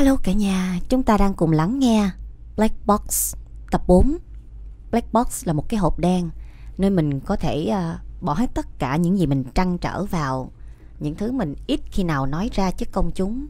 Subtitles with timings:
[0.00, 2.10] Hello cả nhà, chúng ta đang cùng lắng nghe
[2.56, 3.34] Black Box
[3.70, 4.16] tập 4.
[4.90, 6.30] Black Box là một cái hộp đen
[6.78, 10.52] nơi mình có thể uh, bỏ hết tất cả những gì mình trăn trở vào,
[11.00, 13.46] những thứ mình ít khi nào nói ra trước công chúng,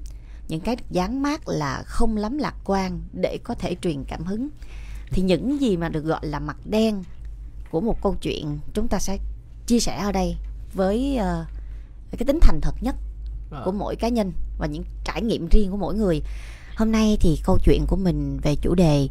[0.48, 4.48] những cái dáng mát là không lắm lạc quan để có thể truyền cảm hứng.
[5.10, 7.04] Thì những gì mà được gọi là mặt đen
[7.70, 9.18] của một câu chuyện chúng ta sẽ
[9.66, 10.36] chia sẻ ở đây
[10.74, 11.46] với uh,
[12.18, 12.96] cái tính thành thật nhất
[13.64, 16.22] của mỗi cá nhân và những trải nghiệm riêng của mỗi người.
[16.76, 19.08] Hôm nay thì câu chuyện của mình về chủ đề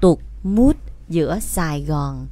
[0.00, 0.76] tuột mút
[1.08, 2.26] giữa sài gòn.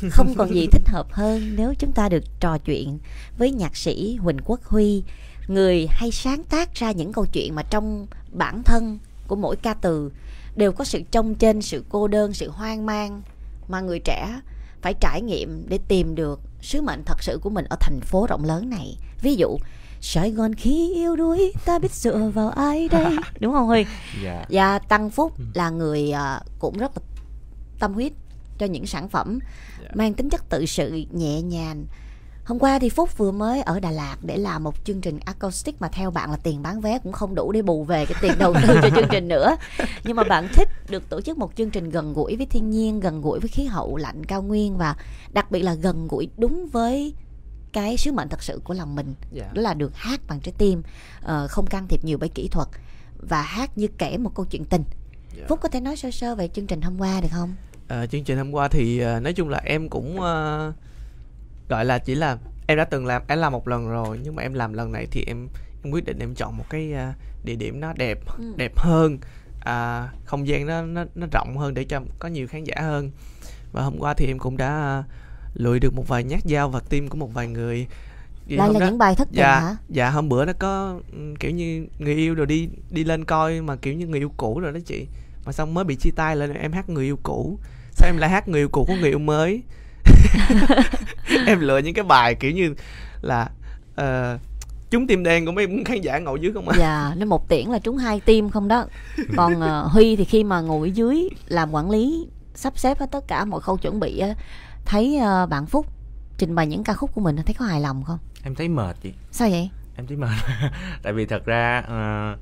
[0.10, 2.98] Không còn gì thích hợp hơn nếu chúng ta được trò chuyện
[3.38, 5.02] với nhạc sĩ huỳnh quốc huy
[5.48, 9.74] người hay sáng tác ra những câu chuyện mà trong bản thân của mỗi ca
[9.74, 10.12] từ
[10.56, 13.22] đều có sự trông trên sự cô đơn sự hoang mang
[13.68, 14.40] mà người trẻ
[14.82, 18.26] phải trải nghiệm để tìm được sứ mệnh thật sự của mình ở thành phố
[18.26, 18.96] rộng lớn này.
[19.22, 19.58] Ví dụ
[20.00, 23.84] Sài Gòn khi yêu đuối ta biết dựa vào ai đây đúng không Huy?
[24.22, 24.44] Dạ.
[24.50, 25.44] Và Tăng Phúc ừ.
[25.54, 27.02] là người uh, cũng rất là
[27.78, 28.12] tâm huyết
[28.58, 29.38] cho những sản phẩm
[29.80, 29.96] yeah.
[29.96, 31.84] mang tính chất tự sự nhẹ nhàng.
[32.44, 35.80] Hôm qua thì Phúc vừa mới ở Đà Lạt để làm một chương trình acoustic
[35.80, 38.32] mà theo bạn là tiền bán vé cũng không đủ để bù về cái tiền
[38.38, 39.56] đầu tư cho chương trình nữa.
[40.04, 43.00] Nhưng mà bạn thích được tổ chức một chương trình gần gũi với thiên nhiên,
[43.00, 44.96] gần gũi với khí hậu lạnh cao nguyên và
[45.32, 47.14] đặc biệt là gần gũi đúng với
[47.72, 49.46] cái sứ mệnh thật sự của lòng mình yeah.
[49.46, 49.52] Dạ.
[49.54, 50.82] đó là được hát bằng trái tim
[51.24, 52.68] uh, không can thiệp nhiều bởi kỹ thuật
[53.28, 55.38] và hát như kể một câu chuyện tình yeah.
[55.38, 55.44] Dạ.
[55.48, 57.54] phúc có thể nói sơ sơ về chương trình hôm qua được không
[57.88, 60.74] à, chương trình hôm qua thì uh, nói chung là em cũng uh,
[61.68, 64.42] gọi là chỉ là em đã từng làm em làm một lần rồi nhưng mà
[64.42, 65.48] em làm lần này thì em
[65.84, 68.54] em quyết định em chọn một cái uh, địa điểm nó đẹp ừ.
[68.56, 69.18] đẹp hơn
[69.60, 73.10] à, không gian nó nó nó rộng hơn để cho có nhiều khán giả hơn
[73.72, 75.12] và hôm qua thì em cũng đã uh,
[75.54, 77.86] lụi được một vài nhát dao và tim của một vài người.
[78.46, 79.76] Vậy lại là đó, những bài thất tình dạ, hả?
[79.88, 83.60] dạ hôm bữa nó có ừ, kiểu như người yêu rồi đi đi lên coi
[83.60, 85.06] mà kiểu như người yêu cũ rồi đó chị.
[85.44, 87.58] Mà xong mới bị chia tay lên em hát người yêu cũ.
[87.92, 89.62] Sao em lại hát người yêu cũ của người yêu mới?
[91.46, 92.74] Em lựa những cái bài kiểu như
[93.22, 93.50] là
[94.00, 94.40] uh,
[94.90, 96.76] trúng tim đen của mấy khán giả ngồi dưới không ạ?
[96.78, 98.86] Dạ, nó một tiễn là trúng hai tim không đó.
[99.36, 103.28] Còn uh, Huy thì khi mà ngồi dưới làm quản lý sắp xếp hết tất
[103.28, 104.22] cả mọi khâu chuẩn bị
[104.84, 105.86] thấy uh, bạn Phúc
[106.38, 108.18] trình bày những ca khúc của mình thấy có hài lòng không?
[108.42, 109.12] Em thấy mệt chị.
[109.30, 109.70] Sao vậy?
[109.96, 110.28] Em thấy mệt.
[111.02, 112.38] Tại vì thật ra uh,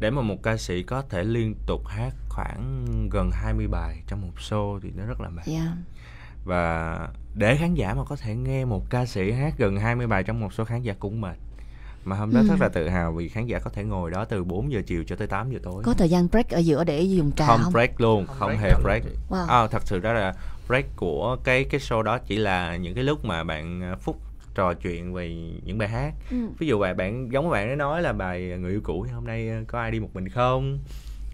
[0.00, 4.22] để mà một ca sĩ có thể liên tục hát khoảng gần 20 bài trong
[4.22, 5.46] một show thì nó rất là mệt.
[5.46, 5.64] Yeah.
[5.64, 5.72] Dạ.
[6.44, 6.98] Và
[7.34, 10.40] để khán giả mà có thể nghe một ca sĩ hát gần 20 bài trong
[10.40, 11.36] một số khán giả cũng mệt
[12.06, 12.46] mà hôm đó ừ.
[12.48, 15.04] rất là tự hào vì khán giả có thể ngồi đó từ 4 giờ chiều
[15.06, 17.60] cho tới 8 giờ tối có thời gian break ở giữa để dùng trà không,
[17.62, 17.72] không?
[17.72, 19.46] break luôn không, không hề break wow.
[19.46, 20.34] à, thật sự đó là
[20.68, 24.20] break của cái cái show đó chỉ là những cái lúc mà bạn à, phúc
[24.54, 25.34] trò chuyện về
[25.64, 26.36] những bài hát ừ.
[26.58, 29.48] ví dụ bài bạn giống bạn ấy nói là bài người yêu cũ hôm nay
[29.48, 30.78] à, có ai đi một mình không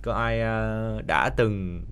[0.03, 1.83] có ai uh, đã từng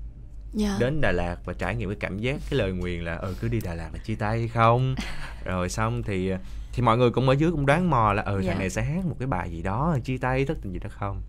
[0.59, 0.71] yeah.
[0.71, 0.77] Dạ.
[0.81, 3.49] đến Đà Lạt và trải nghiệm cái cảm giác cái lời nguyền là ừ cứ
[3.49, 4.95] đi Đà Lạt là chia tay hay không
[5.45, 6.33] rồi xong thì
[6.73, 8.45] thì mọi người cũng ở dưới cũng đoán mò là ừ yeah.
[8.45, 8.59] thằng dạ.
[8.59, 11.23] này sẽ hát một cái bài gì đó chia tay thất tình gì đó không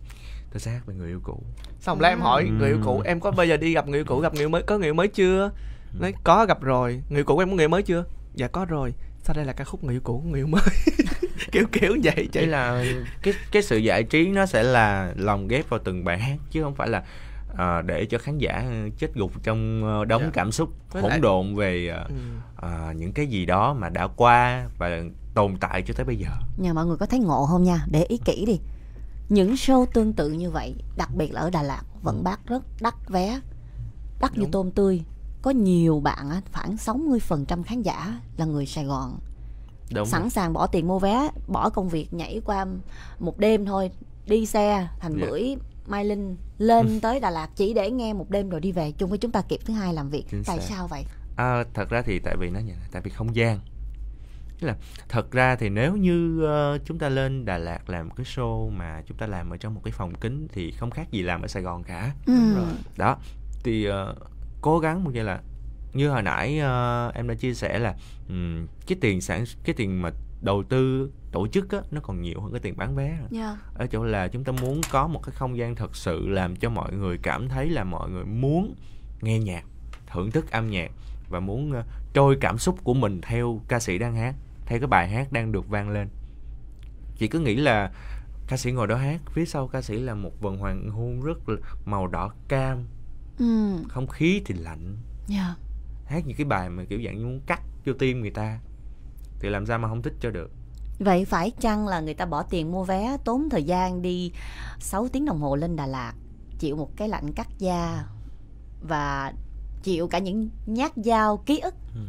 [0.51, 1.43] tôi sẽ hát về người yêu cũ
[1.79, 2.05] xong ừ.
[2.05, 4.33] em hỏi người yêu cũ em có bao giờ đi gặp người yêu cũ gặp
[4.33, 5.51] người mới có người yêu mới chưa
[6.00, 8.94] nói có gặp rồi người cũ em có người mới chưa dạ có rồi
[9.24, 10.62] sao đây là ca khúc người yêu cũ người yêu mới
[11.52, 12.84] kiểu kiểu vậy chỉ là
[13.22, 16.63] cái cái sự giải trí nó sẽ là lòng ghép vào từng bài hát chứ
[16.63, 17.03] không phải là
[17.53, 18.66] uh, để cho khán giả
[18.97, 20.34] chết gục trong uh, đống yeah.
[20.34, 20.35] Dạ.
[20.35, 21.19] cảm xúc hỗn lại...
[21.19, 22.16] độn về uh, ừ.
[22.68, 24.90] uh, những cái gì đó mà đã qua và
[25.34, 26.28] tồn tại cho tới bây giờ.
[26.58, 27.85] Nhà mọi người có thấy ngộ không nha?
[27.91, 28.59] Để ý kỹ đi.
[29.29, 32.22] Những show tương tự như vậy, đặc biệt là ở Đà Lạt vẫn ừ.
[32.23, 33.40] bác rất đắt vé,
[34.22, 34.44] đắt Đúng.
[34.44, 35.03] như tôm tươi
[35.41, 39.19] có nhiều bạn á, khoảng 60% khán giả là người Sài Gòn
[39.94, 40.29] Đúng sẵn rồi.
[40.29, 42.66] sàng bỏ tiền mua vé bỏ công việc nhảy qua
[43.19, 43.91] một đêm thôi
[44.28, 45.22] đi xe thành yeah.
[45.24, 45.31] Dạ.
[45.31, 45.56] bưởi
[45.88, 47.00] Mai Linh lên ừ.
[47.02, 49.41] tới Đà Lạt chỉ để nghe một đêm rồi đi về chung với chúng ta
[49.41, 50.66] kịp thứ hai làm việc Chính tại xác.
[50.69, 51.03] sao vậy
[51.35, 52.59] à, thật ra thì tại vì nó
[52.91, 53.59] tại vì không gian
[54.62, 54.75] Tức là
[55.09, 59.02] thật ra thì nếu như uh, chúng ta lên Đà Lạt làm cái show mà
[59.08, 61.47] chúng ta làm ở trong một cái phòng kính thì không khác gì làm ở
[61.47, 62.14] Sài Gòn cả.
[62.26, 62.55] Ừ.
[62.55, 62.66] Rồi.
[62.97, 63.17] Đó.
[63.64, 63.93] Thì uh,
[64.61, 65.41] cố gắng một như là
[65.93, 67.96] như hồi nãy uh, em đã chia sẻ là
[68.29, 70.11] um, cái tiền sản cái tiền mà
[70.41, 73.31] đầu tư tổ chức á, nó còn nhiều hơn cái tiền bán vé yeah.
[73.31, 73.58] Dạ.
[73.75, 76.69] ở chỗ là chúng ta muốn có một cái không gian thật sự làm cho
[76.69, 78.75] mọi người cảm thấy là mọi người muốn
[79.22, 79.63] nghe nhạc
[80.08, 80.91] thưởng thức âm nhạc
[81.29, 84.35] và muốn uh, trôi cảm xúc của mình theo ca sĩ đang hát
[84.66, 86.07] theo cái bài hát đang được vang lên
[87.16, 87.91] chỉ cứ nghĩ là
[88.47, 91.49] ca sĩ ngồi đó hát phía sau ca sĩ là một vần hoàng hôn rất
[91.49, 92.85] là màu đỏ cam
[93.41, 93.84] ừ.
[93.90, 94.97] không khí thì lạnh
[95.29, 95.46] yeah.
[95.47, 95.55] Dạ.
[96.05, 98.59] hát những cái bài mà kiểu dạng như muốn cắt vô tim người ta
[99.40, 100.52] thì làm sao mà không thích cho được
[100.99, 104.32] vậy phải chăng là người ta bỏ tiền mua vé tốn thời gian đi
[104.79, 106.14] 6 tiếng đồng hồ lên Đà Lạt
[106.59, 108.05] chịu một cái lạnh cắt da
[108.88, 109.34] và
[109.84, 112.02] chịu cả những nhát dao ký ức Ừ.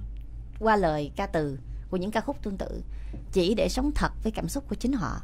[0.60, 1.58] qua lời ca từ
[1.90, 2.82] của những ca khúc tương tự
[3.32, 5.20] chỉ để sống thật với cảm xúc của chính họ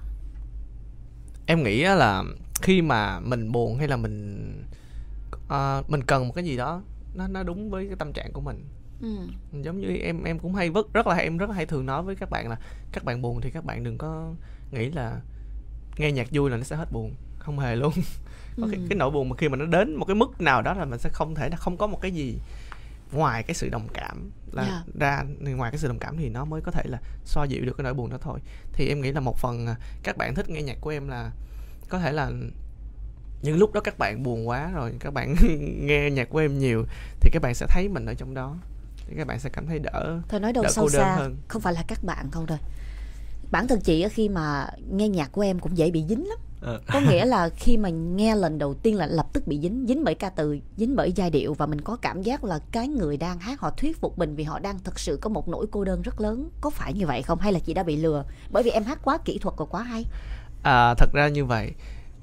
[1.47, 2.25] em nghĩ là
[2.63, 4.45] khi mà mình buồn hay là mình
[5.49, 6.83] ờ, mình cần một cái gì đó
[7.15, 8.65] nó nó đúng với cái tâm trạng của mình
[9.03, 9.09] ừ.
[9.63, 12.03] giống như em em cũng hay vất rất là em rất là hay thường nói
[12.03, 12.57] với các bạn là
[12.93, 14.33] các bạn buồn thì các bạn đừng có
[14.73, 15.21] nghĩ là
[15.99, 17.93] nghe nhạc vui là nó sẽ hết buồn không hề luôn
[18.61, 18.87] có cái, Ừ.
[18.89, 20.99] cái nỗi buồn mà khi mà nó đến một cái mức nào đó là mình
[20.99, 22.39] sẽ không thể không có một cái gì
[23.13, 24.83] ngoài cái sự đồng cảm là Dạ.
[25.01, 25.25] ra
[25.57, 27.85] ngoài cái sự đồng cảm thì nó mới có thể là xoa dịu được cái
[27.85, 28.39] nỗi buồn đó thôi
[28.73, 31.31] thì em nghĩ là một phần à, các bạn thích nghe nhạc của em là
[31.89, 32.31] có thể là
[33.43, 35.35] những lúc đó các bạn buồn quá rồi các bạn
[35.87, 36.85] nghe nhạc của em nhiều
[37.21, 38.57] thì các bạn sẽ thấy mình ở trong đó.
[39.07, 41.15] Thì các bạn sẽ cảm thấy đỡ thôi nói đâu Đỡ sâu cô đơn xa
[41.17, 41.37] hơn.
[41.49, 42.59] không phải là các bạn không thôi
[43.51, 46.39] bản thân chị khi mà nghe nhạc của em cũng dễ bị dính lắm.
[46.61, 46.81] Ờ.
[46.93, 50.05] có nghĩa là khi mà nghe lần đầu tiên là lập tức bị dính dính
[50.05, 53.17] bởi ca từ dính bởi giai điệu và mình có cảm giác là cái người
[53.17, 55.85] đang hát họ thuyết phục mình vì họ đang thực sự có một nỗi cô
[55.85, 56.49] đơn rất lớn.
[56.61, 57.39] Có phải như vậy không?
[57.39, 58.25] Hay là chị đã bị lừa?
[58.51, 60.05] Bởi vì em hát quá kỹ thuật và quá hay.
[60.63, 61.73] À, thật ra như vậy.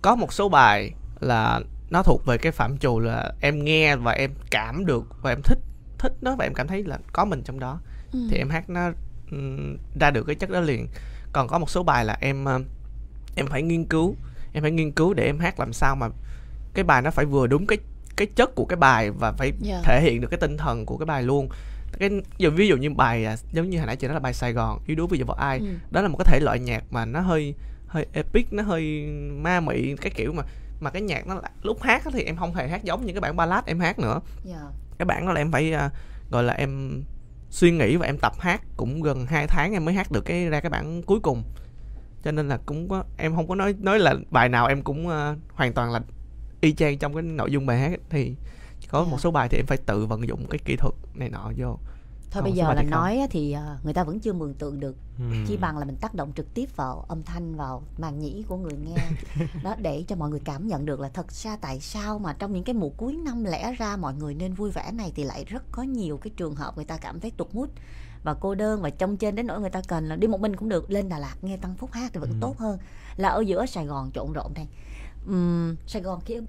[0.02, 0.92] Có một số bài
[1.26, 5.32] là nó thuộc về cái phạm trù là em nghe và em cảm được và
[5.32, 5.58] em thích
[6.00, 7.80] thích nó và em cảm thấy là có mình trong đó
[8.14, 8.20] Ừ.
[8.32, 8.92] thì em hát nó
[9.32, 10.88] ừm, ra được cái chất đó liền
[11.34, 12.60] còn có một số bài là em ờ,
[13.36, 14.16] em phải nghiên cứu
[14.54, 16.08] em phải nghiên cứu để em hát làm sao mà
[16.74, 17.78] cái bài nó phải vừa đúng cái
[18.16, 19.82] cái chất của cái bài và phải Dạ.
[19.84, 21.50] thể hiện được cái tinh thần của cái bài luôn
[22.00, 24.34] cái giờ ví dụ như bài à, giống như hồi nãy chị nói là bài
[24.34, 25.66] Sài Gòn yếu đuối vì giờ vào ai Ừ.
[25.92, 27.54] đó là một cái thể loại nhạc mà nó hơi
[27.88, 29.06] hơi epic nó hơi
[29.42, 30.44] ma mị cái kiểu mà
[30.86, 33.22] mà cái nhạc nó lúc hát á thì em không hề hát giống những cái
[33.22, 34.62] bản ballad em hát nữa Dạ.
[34.98, 35.90] cái bản đó là em phải à,
[36.32, 37.04] gọi là em
[37.50, 40.50] suy nghĩ và em tập hát cũng gần 2 tháng em mới hát được cái
[40.50, 41.44] ra cái bản cuối cùng
[42.24, 45.08] cho nên là cũng có em không có nói nói là bài nào em cũng
[45.10, 46.02] à, hoàn toàn là
[46.62, 48.36] y chang trong cái nội dung bài hát thì
[48.90, 49.12] có Dạ.
[49.12, 51.78] một số bài thì em phải tự vận dụng cái kỹ thuật này nọ vô
[52.36, 52.90] thôi Còn bây giờ là không.
[52.90, 55.24] nói thì ờ, người ta vẫn chưa mường tượng được Ừ.
[55.48, 58.58] chỉ bằng là mình tác động trực tiếp vào âm thanh vào màng nhĩ của
[58.58, 59.10] người nghe
[59.64, 62.54] đó để cho mọi người cảm nhận được là thật ra tại sao mà trong
[62.54, 65.46] những cái mùa cuối năm lẽ ra mọi người nên vui vẻ này thì lại
[65.46, 67.70] rất có nhiều cái trường hợp người ta cảm thấy tụt mút
[68.24, 70.56] và cô đơn và trong trên đến nỗi người ta cần là đi một mình
[70.56, 72.36] cũng được lên Đà Lạt nghe Tăng Phúc hát thì vẫn Ừ.
[72.42, 72.78] tốt hơn
[73.18, 74.68] là ở giữa Sài Gòn trộn rộn đây
[75.28, 76.40] Ừm, Sài Gòn kia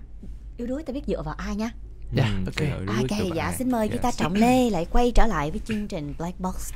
[0.57, 1.71] yếu đuối ta biết dựa vào ai nha
[2.13, 2.87] Dạ, Ừ, ok.
[2.87, 3.55] đuôi cây chụp dạ ai.
[3.59, 3.93] xin mời Dạ.
[3.93, 6.73] guitar trọng lê lại quay trở lại với chương trình Black Box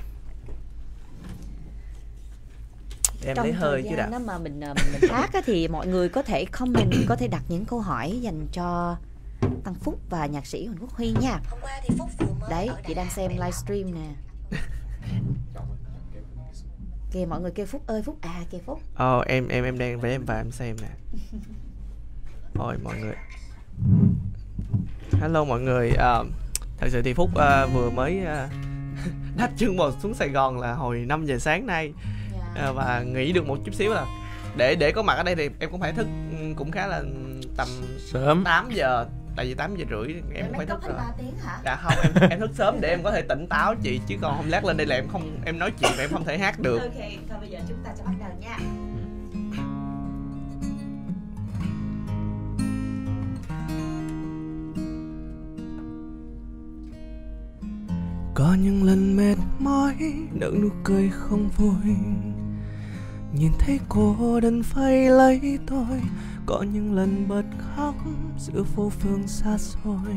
[3.25, 5.33] em trong lấy hơi thời chứ gian đã đó mà mình ờ, mình, mình hát
[5.33, 8.97] á, thì mọi người có thể comment có thể đặt những câu hỏi dành cho
[9.65, 12.51] Tăng Phúc và nhạc sĩ Huỳnh Quốc Huy nha Hôm qua thì Phúc vừa mới
[12.51, 14.09] đấy chị đang xem về livestream nè
[17.13, 20.01] kìa mọi người kêu Phúc ơi Phúc à kìa Phúc Ờ em em em đang
[20.01, 20.89] vẽ em vào em xem nè.
[22.59, 23.15] Ôi mọi người.
[25.19, 25.91] Hello mọi người.
[25.91, 26.25] Ờ,
[26.79, 28.49] thật sự thì Phúc ờ, vừa mới ờ,
[29.37, 31.93] đáp chân một xuống Sài Gòn là hồi 5 giờ sáng nay
[32.57, 34.07] Ờ, và nghỉ được một chút xíu là
[34.57, 37.03] để để có mặt ở đây thì em cũng phải thức ừ, cũng khá là
[37.57, 37.69] tầm
[38.13, 40.93] sớm 8 giờ tại vì 8 giờ rưỡi em cũng phải thức rồi.
[40.97, 43.75] 3 tiếng hả Dạ không em em thức sớm để em có thể tỉnh táo
[43.83, 46.11] chị chứ còn không lát lên đây là em không em nói chuyện và em
[46.13, 46.79] không thể hát được.
[46.79, 46.91] ok
[47.29, 48.57] thôi bây giờ chúng ta sẽ bắt đầu nha
[58.35, 59.95] Có những lần mệt mỏi,
[60.33, 61.95] nở nụ cười không vui.
[63.35, 66.01] Nhìn thấy cô đơn phải lấy tôi,
[66.47, 67.95] Có những lần bật khóc
[68.39, 70.17] giữa phố phường xa xôi.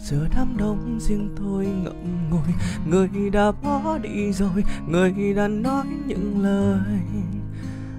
[0.00, 2.54] Giữa đám đông riêng tôi ngậm ngùi,
[2.88, 7.00] Người đã bỏ đi rồi, Người đã nói những lời.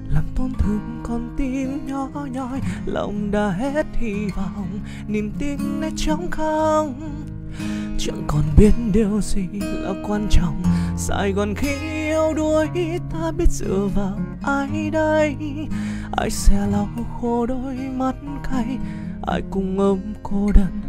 [0.10, 5.90] Làm tổn thương con tim nhỏ nhoi, Lòng đã hết hy vọng, Niềm tin đã
[5.96, 6.94] trống không
[7.98, 10.64] chẳng còn biết điều gì là quan trọng?
[10.98, 12.68] Sài Gòn khi yêu đuối
[13.12, 15.36] ta biết dựa vào ai đây?
[16.18, 16.90] Ai sẽ lau
[17.22, 18.16] khô đôi mắt
[18.52, 18.78] cay?
[19.28, 20.82] Ai cùng ôm cô đơn?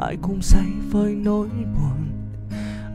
[0.00, 2.11] Ai cùng say với nỗi buồn?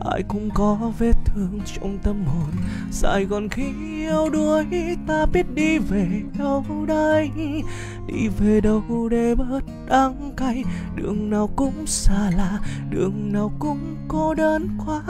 [0.00, 2.50] Ai cũng có vết thương trong tâm hồn.
[2.90, 4.66] Sài Gòn khi yêu đuối,
[5.06, 7.30] ta biết đi về đâu đây?
[8.06, 10.64] Đi về đâu để bớt đắng cay?
[10.96, 12.58] Đường nào cũng xa lạ,
[12.90, 15.02] Đường nào cũng cô đơn quá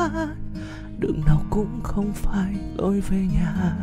[0.98, 3.76] Đường nào cũng không phải lối về nhà.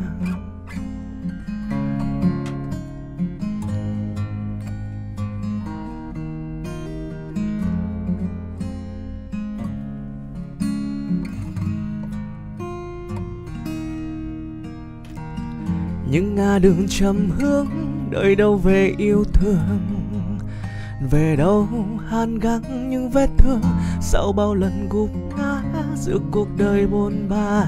[16.16, 17.66] Những ngã đường trầm hương,
[18.10, 19.80] đời đâu về yêu thương?
[21.10, 21.68] Về đâu
[22.08, 23.60] hàn gắn những vết thương?
[24.00, 25.62] Sau bao lần gục ngã
[25.96, 27.64] giữa cuộc đời buồn ba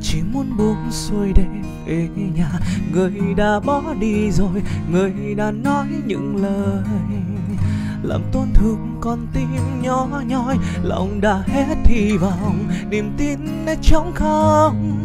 [0.00, 1.46] chỉ muốn buông xuôi để
[1.86, 2.50] về nhà.
[2.92, 6.84] Người đã bỏ đi rồi, người đã nói những lời.
[8.02, 9.48] Làm tổn thương con tim
[9.82, 12.64] nhỏ nhoi, lòng đã hết hy vọng.
[12.90, 15.01] Niềm tin đã trống không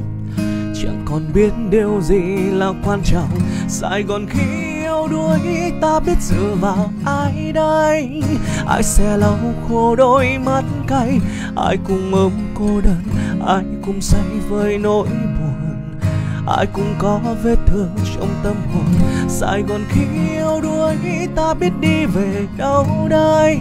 [1.09, 2.21] còn biết điều gì
[2.51, 3.29] là quan trọng.
[3.67, 5.39] Sài gòn khi yêu đuối
[5.81, 8.23] ta biết dựa vào ai đây?
[8.67, 9.37] Ai sẽ lau
[9.69, 11.19] khô đôi mắt cay?
[11.55, 13.01] Ai cùng ôm cô đơn?
[13.47, 15.89] Ai cùng say với nỗi buồn?
[16.47, 18.85] Ai cũng có vết thương trong tâm hồn?
[19.29, 20.95] Sài gòn khi yêu đuối
[21.35, 23.59] ta biết đi về đâu đây?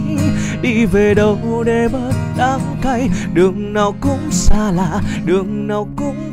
[0.61, 3.09] Đi về đâu để bớt đắng cay?
[3.33, 6.26] Đường nào cũng xa lạ, đường nào cũng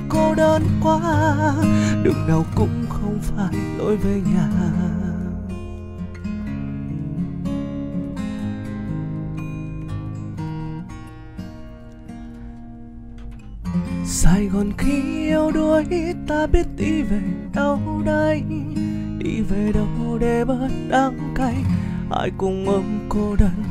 [0.44, 1.00] đơn quá,
[2.02, 4.48] đường nào cũng không phải lối về nhà.
[14.04, 15.84] Sài Gòn khi yêu đuối,
[16.28, 17.22] ta biết đi về
[17.54, 18.42] đâu đây?
[19.18, 21.54] Đi về đâu để bớt đắng cay?
[22.10, 23.64] Ai cùng ôm cô đơn,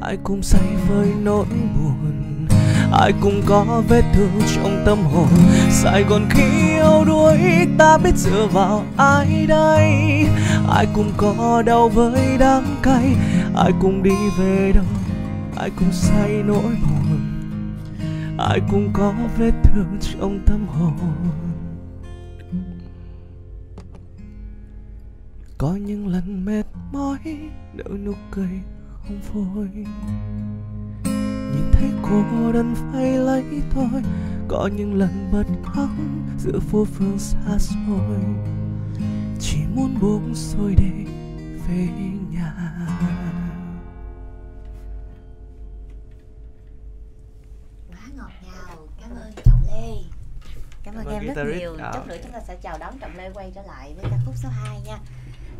[0.00, 2.29] Ai cùng say với nỗi buồn?
[2.92, 5.28] Ai cũng có vết thương trong tâm hồn.
[5.70, 7.38] Sài Gòn khi yêu đuối
[7.78, 9.92] ta biết dựa vào ai đây?
[10.68, 13.14] Ai cũng có đau với đắng cay,
[13.56, 14.84] Ai cũng đi về đâu?
[15.56, 17.20] Ai cũng say nỗi buồn,
[18.38, 20.94] ai cũng có vết thương trong tâm hồn.
[25.58, 27.18] Có những lần mệt mỏi
[27.74, 28.60] nở nụ cười
[29.02, 29.84] không vui
[31.80, 34.02] thấy cô đơn phải lấy thôi.
[34.48, 35.88] Có những lần bật khóc
[36.38, 38.20] giữa phố phường xa xôi.
[39.40, 41.04] Chỉ muốn buông xuôi để
[41.68, 41.88] về
[42.30, 42.52] nhà.
[47.88, 49.94] Quá ngọt ngào cảm ơn trọng lê.
[50.84, 51.76] Cảm ơn Cảm ơn em rất nhiều.
[51.78, 51.92] Ờ.
[51.94, 54.34] chút nữa chúng ta sẽ chào đón trọng lê quay trở lại với ca khúc
[54.36, 54.98] số 2 nha.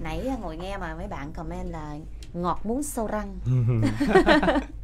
[0.03, 1.97] Nãy à, ngồi nghe mà mấy bạn comment là
[2.33, 3.39] ngọt muốn sâu răng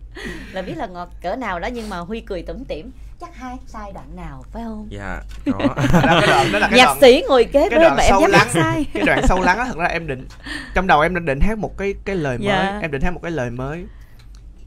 [0.53, 2.91] là biết là ngọt cỡ nào đó nhưng mà huy cười tủm tỉm.
[3.21, 4.87] Chắc hai sai đoạn nào phải không?
[4.91, 5.21] Dạ
[5.53, 5.59] có.
[5.59, 8.15] Đó, cái đoạn đó là cái nhạc đoạn sĩ ngồi kế cái bên mà em
[8.21, 8.49] dám lắng.
[8.51, 8.85] sai.
[8.95, 10.27] Cái đoạn sâu lắng á thật ra em định
[10.75, 12.79] trong đầu em đã định hát một cái cái lời mới Dạ.
[12.83, 13.85] em định hát một cái lời mới.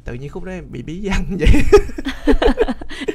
[0.05, 1.49] Tự nhiên khúc đó em bị bí văn vậy.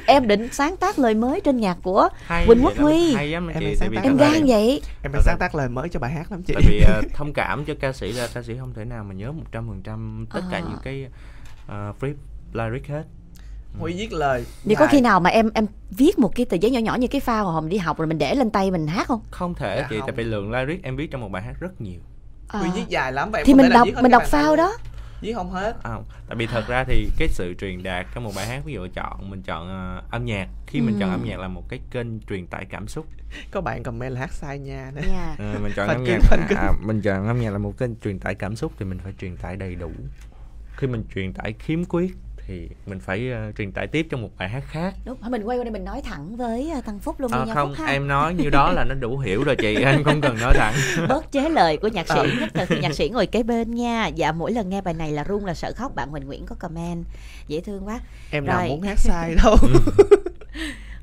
[0.07, 3.13] Em định sáng tác lời mới trên nhạc của hay Quỳnh Quốc Huy.
[3.15, 4.81] hay lắm Em chị đang tại sáng vì em gan vậy.
[5.03, 6.53] Em phải sáng tác lời mới cho bài hát lắm chị.
[6.53, 9.13] Tại vì ờ, thông cảm cho ca sĩ là ca sĩ không thể nào mà
[9.13, 10.65] nhớ 100% tất cả Ờ.
[10.69, 11.07] những cái
[11.67, 12.13] ờ, free
[12.55, 13.03] lyric hết.
[13.79, 14.45] Huy viết lời.
[14.63, 17.07] Vậy có khi nào mà em em viết một cái tờ giấy nhỏ nhỏ như
[17.07, 19.21] cái phao hồi mình đi học rồi mình để lên tay mình hát không?
[19.31, 20.07] Không thể Dạ chị không.
[20.07, 21.99] tại vì lượng lyric em viết trong một bài hát rất nhiều.
[22.47, 22.59] Ờ.
[22.59, 24.73] huy viết dài lắm và em thì mình đọc viết hết mình đọc phao đó.
[25.21, 25.71] Viết không hết.
[25.83, 26.03] À, không.
[26.27, 28.87] tại vì thật ra thì cái sự truyền đạt trong một bài hát ví dụ
[28.93, 31.13] chọn mình chọn ờ, âm nhạc khi mình chọn Ừ.
[31.15, 33.05] âm nhạc là một cái kênh truyền tải cảm xúc.
[33.51, 34.91] Có bạn comment là hát sai nha.
[34.95, 36.17] Nữa nha Ờ, mình chọn Phanh âm nhạc.
[36.21, 36.57] phanh cứng.
[36.57, 39.13] à, mình chọn âm nhạc là một kênh truyền tải cảm xúc thì mình phải
[39.21, 39.91] truyền tải đầy đủ.
[40.77, 42.15] Khi mình truyền tải khiếm khuyết
[42.47, 44.93] thì mình phải ờ, truyền tải tiếp trong một bài hát khác.
[45.05, 47.69] Đúng mình quay qua đây mình nói thẳng với à, thằng phúc luôn à, không
[47.75, 47.91] phúc ha.
[47.93, 50.73] em nói như đó là nó đủ hiểu rồi chị em không cần nói thẳng.
[51.09, 52.27] Bớt chế lời của nhạc sĩ Ờ.
[52.39, 54.07] nhất là khi nhạc sĩ ngồi kế bên nha.
[54.07, 56.55] Dạ mỗi lần nghe bài này là run là sợ khóc bạn Huỳnh Nguyễn có
[56.59, 57.03] comment.
[57.47, 57.99] Dễ thương quá.
[58.31, 58.69] Em nào Rồi.
[58.69, 59.55] muốn hát sai đâu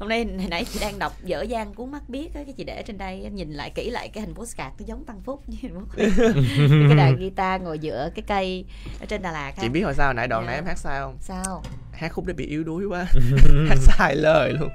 [0.03, 2.65] hôm nay hồi nãy chị đang đọc dở dang cuốn mắt biết á, cái chị
[2.65, 5.43] để trên đây em nhìn lại kỹ lại cái hình postcard nó giống tăng phúc
[5.47, 5.75] với hình
[6.89, 8.65] cái đàn guitar ngồi giữa cái cây
[9.01, 9.63] ở trên Đà Lạt ha.
[9.63, 10.47] Chị biết hồi sao hồi nãy đoạn Dạ.
[10.47, 11.17] nãy em hát sai không?
[11.21, 11.63] Sao?
[11.93, 13.05] Hát khúc đấy bị yếu đuối quá.
[13.69, 14.69] Hát sai lời luôn.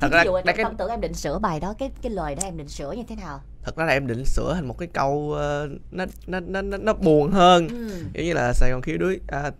[0.00, 2.34] Thật ví ra dụ cái tâm tưởng em định sửa bài đó cái cái lời
[2.34, 3.40] đó em định sửa như thế nào?
[3.62, 6.76] Thật ra là em định sửa thành một cái câu ờ, nó nó nó nó,
[6.76, 7.68] nó buồn hơn.
[7.68, 7.88] Ừ.
[8.14, 9.50] giống như là sài gòn khiếu đuối à,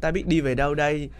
[0.00, 1.10] ta biết đi về đâu đây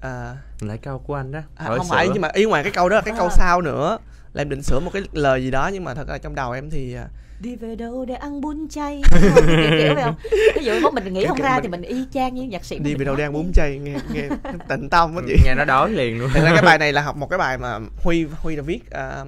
[0.00, 1.40] à, lại câu của anh đó.
[1.56, 2.12] À, Hỏi không phải sửa.
[2.12, 3.34] nhưng mà ý ngoài cái câu đó là cái câu À.
[3.38, 3.98] sau nữa.
[4.32, 6.52] Là em định sửa một cái lời gì đó nhưng mà thật ra trong đầu
[6.52, 7.06] em thì à,
[7.40, 9.02] đi về đâu để ăn bún chay?
[9.12, 10.14] Kiểu vậy không?
[10.56, 12.78] Ví dụ có mình nghĩ không ra mình- thì mình y chang như nhạc sĩ
[12.78, 13.38] đi về đâu đang đi.
[13.38, 14.28] bún chay nghe nghe
[14.68, 15.36] tịnh tâm á chị.
[15.44, 16.30] Nghe nó đói liền luôn.
[16.34, 18.90] Thật ra cái bài này là học một cái bài mà huy huy đã viết
[18.90, 19.24] à,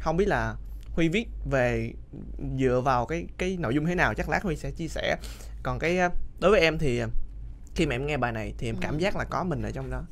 [0.00, 0.54] không biết là
[0.94, 1.92] huy viết về
[2.58, 5.16] dựa vào cái cái nội dung thế nào chắc lát huy sẽ chia sẻ.
[5.62, 6.10] Còn cái à,
[6.40, 7.02] đối với em thì
[7.80, 9.00] khi mà em nghe bài này thì em cảm Ừ.
[9.00, 10.02] giác là có mình ở trong đó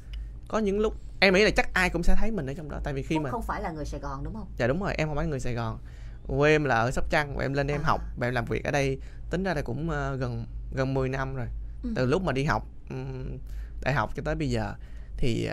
[0.48, 2.80] có những lúc em nghĩ là chắc ai cũng sẽ thấy mình ở trong đó
[2.84, 4.80] tại vì khi Phúc mà không phải là người Sài Gòn đúng không dạ đúng
[4.82, 5.78] rồi em không phải người sài gòn
[6.26, 7.86] quê em là ở sóc trăng và em lên em À.
[7.86, 8.98] học và em làm việc ở đây
[9.30, 10.44] tính ra là cũng ờ, gần
[10.74, 11.46] gần 10 năm rồi
[11.82, 11.92] Ừ.
[11.96, 13.38] từ lúc mà đi học ừm,
[13.82, 14.74] đại học cho tới bây giờ
[15.16, 15.48] thì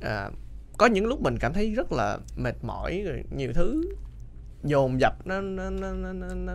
[0.00, 0.30] ờ,
[0.78, 3.94] có những lúc mình cảm thấy rất là mệt mỏi rồi nhiều thứ
[4.64, 6.54] dồn dập nó nó nó nó, nó, nó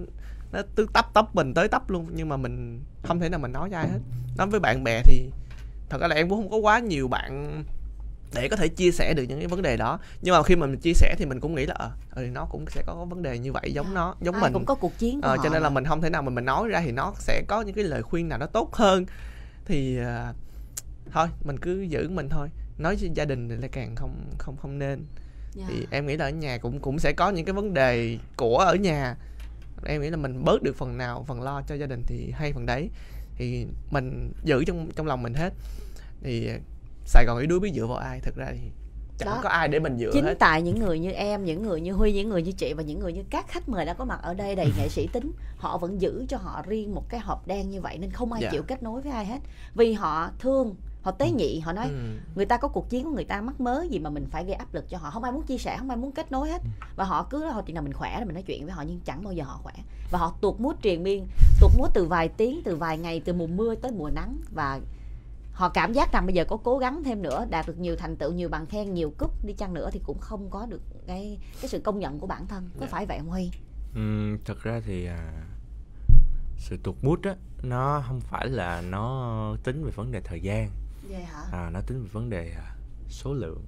[0.52, 3.52] nó cứ tấp tấp mình tới tấp luôn nhưng mà mình không thể nào mình
[3.52, 4.00] nói cho ai hết.
[4.38, 5.30] Nói với bạn bè thì
[5.90, 7.64] thật ra là em cũng không có quá nhiều bạn
[8.34, 10.00] để có thể chia sẻ được những cái vấn đề đó.
[10.22, 12.46] Nhưng mà khi mà mình chia sẻ thì mình cũng nghĩ là ờ ừ, nó
[12.46, 14.54] cũng sẽ có vấn đề như vậy giống nó giống Ai mình.
[14.54, 16.30] cũng có cuộc chiến của ờ, họ cho nên là mình không thể nào mà
[16.30, 19.06] mình nói ra thì nó sẽ có những cái lời khuyên nào nó tốt hơn.
[19.66, 20.34] Thì à,
[21.12, 22.50] thôi mình cứ giữ mình thôi.
[22.78, 25.06] Nói cho gia đình thì lại càng không không không nên.
[25.54, 25.66] Dạ.
[25.68, 28.58] thì em nghĩ là ở nhà cũng cũng sẽ có những cái vấn đề của
[28.58, 29.16] ở nhà
[29.86, 32.54] em nghĩ là mình bớt được phần nào phần lo cho gia đình thì hay
[32.54, 32.90] phần đấy
[33.36, 35.54] thì mình giữ trong trong lòng mình hết
[36.24, 36.50] thì
[37.06, 38.60] Sài Gòn yếu đuối biết dựa vào ai thực ra thì
[39.18, 39.40] chẳng Đó.
[39.44, 41.92] có ai để mình dựa chính hết tại những người như em những người như
[41.94, 44.20] huy những người như chị và những người như các khách mời đã có mặt
[44.24, 47.48] ở đây đầy nghệ sĩ tính họ vẫn giữ cho họ riêng một cái hộp
[47.48, 48.50] đen như vậy nên không ai Dạ.
[48.52, 49.40] chịu kết nối với ai hết
[49.76, 52.18] vì họ thương họ tế nhị họ nói ừ.
[52.36, 54.54] người ta có cuộc chiến của người ta mắc mớ gì mà mình phải gây
[54.54, 55.10] áp lực cho họ.
[55.10, 56.62] Không ai muốn chia sẻ không ai muốn kết nối hết.
[56.96, 59.00] Và họ cứ thôi chừng nào mình khỏe rồi mình nói chuyện với họ nhưng
[59.00, 59.74] chẳng bao giờ họ khỏe.
[60.12, 61.28] Và họ tuột mút triền miên
[61.62, 64.38] tuột mút từ vài tiếng từ vài ngày từ mùa mưa tới mùa nắng.
[64.54, 64.80] Và
[65.54, 68.16] họ cảm giác rằng bây giờ có cố gắng thêm nữa đạt được nhiều thành
[68.16, 71.38] tựu nhiều bằng khen nhiều cúp đi chăng nữa thì cũng không có được cái
[71.62, 72.70] cái sự công nhận của bản thân.
[72.80, 72.88] Có Dạ.
[72.92, 73.52] phải vậy không huy?
[73.96, 75.32] Ừm, thật ra thì à,
[76.58, 80.70] sự tụt mút á nó không phải là nó tính về vấn đề thời gian
[81.12, 81.44] vậy hả?
[81.52, 82.76] À, nó tính về vấn đề à,
[83.08, 83.66] số lượng.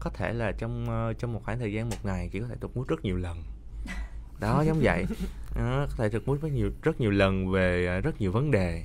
[0.00, 2.54] Có thể là trong ờ, trong một khoảng thời gian một ngày chỉ có thể
[2.60, 3.42] tụt mút rất nhiều lần.
[4.40, 5.06] Đó giống vậy.
[5.56, 8.50] Đó, có thể tụt mút với nhiều rất nhiều lần về à, rất nhiều vấn
[8.50, 8.84] đề.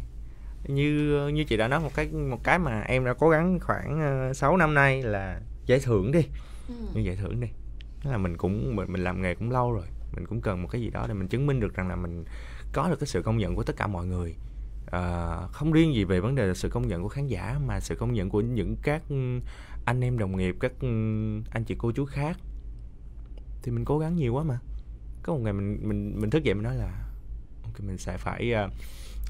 [0.68, 4.30] Như như chị đã nói một cái một cái mà em đã cố gắng khoảng
[4.30, 6.22] uh, 6 năm nay là giải thưởng đi.
[6.68, 6.76] Ừ.
[6.94, 7.48] như giải thưởng đi.
[8.04, 9.86] Tức là mình cũng mình, mình làm nghề cũng lâu rồi.
[10.14, 12.26] Mình cũng cần một cái gì đó để mình chứng minh được rằng là mình
[12.74, 14.36] có được cái sự công nhận của tất cả mọi người
[14.92, 17.96] à, không riêng gì về vấn đề sự công nhận của khán giả mà sự
[17.96, 19.40] công nhận của những các ừ,
[19.86, 20.88] anh em đồng nghiệp các ừ,
[21.52, 22.38] anh chị cô chú khác.
[23.62, 24.60] Thì mình cố gắng nhiều quá mà.
[25.24, 27.10] Có một ngày mình mình mình thức dậy mình nói là
[27.64, 28.70] ok mình sẽ phải à,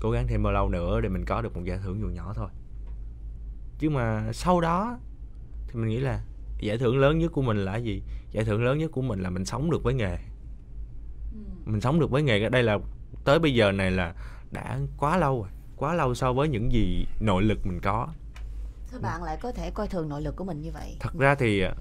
[0.02, 2.34] cố gắng thêm bao lâu nữa để mình có được một giải thưởng dù nhỏ
[2.36, 2.50] thôi.
[3.80, 5.00] Chứ mà sau đó
[5.68, 6.24] thì mình nghĩ là
[6.60, 8.04] giải thưởng lớn nhất của mình là gì?
[8.32, 10.18] Giải thưởng lớn nhất của mình là mình sống được với nghề.
[11.66, 12.50] Mình sống được với nghề.
[12.50, 12.80] Đây là
[13.26, 14.14] tới bây giờ này là
[14.52, 18.08] đã quá lâu rồi quá lâu so với những gì nội lực mình có
[18.86, 20.98] Sao bạn lại có thể coi thường nội lực của mình như vậy?
[21.00, 21.74] thật ra thì à,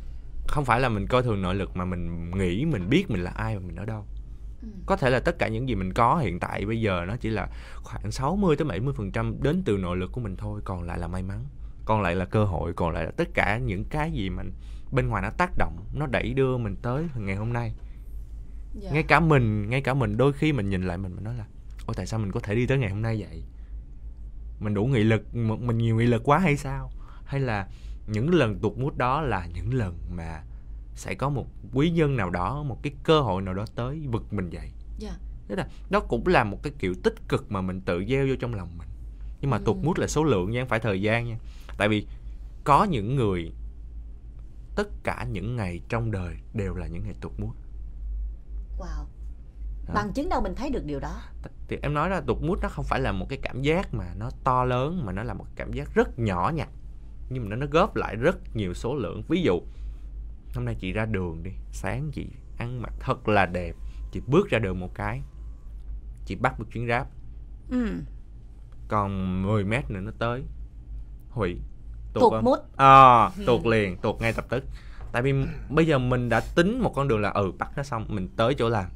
[0.48, 3.30] không phải là mình coi thường nội lực mà mình nghĩ mình biết mình là
[3.30, 4.04] ai và mình ở đâu
[4.62, 4.68] Ừ.
[4.86, 7.30] có thể là tất cả những gì mình có hiện tại bây giờ nó chỉ
[7.30, 7.48] là
[7.82, 10.98] khoảng 60 tới 70 phần trăm đến từ nội lực của mình thôi còn lại
[10.98, 11.44] là may mắn
[11.84, 14.42] còn lại là cơ hội còn lại là tất cả những cái gì mà
[14.92, 17.74] bên ngoài nó tác động nó đẩy đưa mình tới ngày hôm nay
[18.80, 18.90] Dạ.
[18.92, 21.44] ngay cả mình ngay cả mình đôi khi mình nhìn lại mình mình nói là
[21.86, 23.42] ôi tại sao mình có thể đi tới ngày hôm nay vậy
[24.60, 26.90] mình đủ nghị lực mình nhiều nghị lực quá hay sao
[27.24, 27.68] hay là
[28.06, 30.42] những lần tụt mút đó là những lần mà
[30.94, 34.32] sẽ có một quý nhân nào đó một cái cơ hội nào đó tới vực
[34.32, 35.16] mình dậy Dạ.
[35.48, 38.34] tức là nó cũng là một cái kiểu tích cực mà mình tự gieo vô
[38.40, 38.88] trong lòng mình
[39.40, 39.80] nhưng mà tụt Ừ.
[39.84, 41.38] mút là số lượng nha không phải thời gian nha
[41.78, 42.06] tại vì
[42.64, 43.52] có những người
[44.76, 47.52] tất cả những ngày trong đời đều là những ngày tụt mút
[48.78, 49.04] Wow.
[49.94, 51.22] Bằng chứng đâu mình thấy được điều đó.
[51.68, 54.04] Thì em nói là tụt mút nó không phải là một cái cảm giác mà
[54.16, 56.68] nó to lớn mà nó là một cảm giác rất nhỏ nhặt.
[57.30, 59.22] Nhưng mà nó nó góp lại rất nhiều số lượng.
[59.28, 59.60] Ví dụ
[60.54, 62.26] hôm nay chị ra đường đi sáng chị
[62.58, 63.76] ăn mặc thật là đẹp
[64.12, 65.22] chị bước ra đường một cái
[66.26, 67.06] chị bắt một chuyến ráp
[67.70, 67.86] Ừ.
[68.88, 70.42] còn 10 mét nữa nó tới.
[71.30, 71.56] Hủy.
[72.14, 72.44] Không?
[72.44, 72.58] mút.
[72.76, 74.64] à, tuột liền tuột ngay lập tức.
[75.12, 75.32] Tại vì
[75.70, 78.54] bây giờ mình đã tính một con đường là ừ bắt nó xong mình tới
[78.54, 78.90] chỗ làm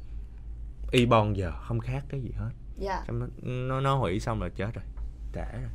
[0.91, 2.49] y bon giờ không khác cái gì hết
[2.81, 3.03] Dạ.
[3.41, 4.83] Nó, nó hủy xong rồi chết rồi.
[5.33, 5.69] Trễ rồi.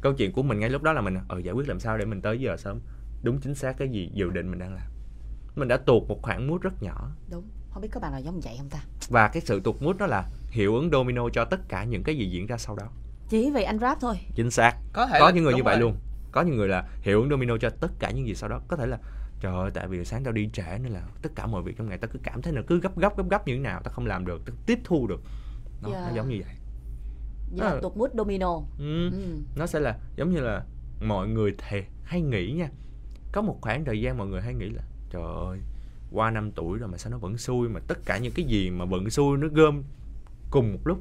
[0.00, 2.04] Câu chuyện của mình ngay lúc đó là mình ờ giải quyết làm sao để
[2.04, 2.80] mình tới giờ sớm.
[3.22, 4.86] Đúng chính xác cái gì dự định mình đang làm.
[5.56, 7.10] Mình đã tuột một khoảng mút rất nhỏ.
[7.30, 7.44] Đúng.
[7.70, 8.78] Không biết có bạn nào giống vậy không ta?
[9.08, 12.16] và cái sự tuột mút đó là hiệu ứng domino cho tất cả những cái
[12.16, 12.84] gì diễn ra sau đó.
[13.28, 14.16] Chỉ vì anh rap thôi.
[14.34, 14.76] chính xác.
[14.92, 15.80] Có thể có là- những người như vậy rồi.
[15.80, 15.96] luôn.
[16.32, 18.60] Có những người là hiệu ứng domino cho tất cả những gì sau đó.
[18.68, 18.98] Có thể là
[19.40, 21.88] trời ơi tại vì sáng tao đi trễ nên là tất cả mọi việc trong
[21.88, 23.92] ngày tao cứ cảm thấy là cứ gấp gấp gấp gấp như thế nào tao
[23.94, 25.20] không làm được tao tiếp thu được
[25.82, 26.04] nó, Dạ.
[26.08, 26.54] nó giống như vậy
[27.50, 27.80] Vậy là Ờ.
[27.82, 28.54] tụt mút domino.
[28.78, 29.10] ừ.
[29.10, 29.36] Ừ.
[29.56, 30.64] nó sẽ là giống như là
[31.02, 32.68] mọi người thề hay nghĩ nha
[33.32, 35.58] có một khoảng thời gian mọi người hay nghĩ là trời ơi
[36.12, 38.70] qua năm tuổi rồi mà sao nó vẫn xui mà tất cả những cái gì
[38.70, 39.82] mà vẫn xui nó gom
[40.50, 40.98] cùng một lúc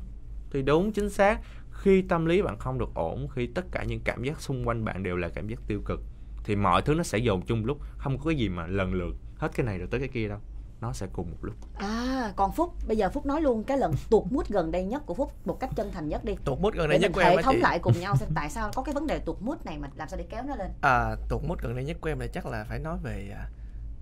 [0.52, 1.40] thì đúng chính xác
[1.72, 4.86] khi tâm lý bạn không được ổn khi tất cả những cảm giác xung quanh
[4.86, 6.00] bạn đều là cảm giác tiêu cực
[6.44, 9.16] thì mọi thứ nó sẽ dồn chung lúc không có cái gì mà lần lượt
[9.38, 10.40] hết cái này rồi tới cái kia đâu
[10.82, 13.94] nó sẽ cùng một lúc À, còn Phúc, bây giờ Phúc nói luôn cái lần
[14.10, 16.36] tuột mút gần đây nhất của Phúc một cách chân thành nhất đi.
[16.46, 18.16] tuột mút gần Để đây nhất mình của em hệ thống chị lại cùng nhau
[18.18, 20.44] xem tại sao có cái vấn đề tuột mút này mà làm sao để kéo
[20.44, 20.72] nó lên.
[20.82, 23.50] à, tuột mút gần đây nhất của em là chắc là phải nói về à,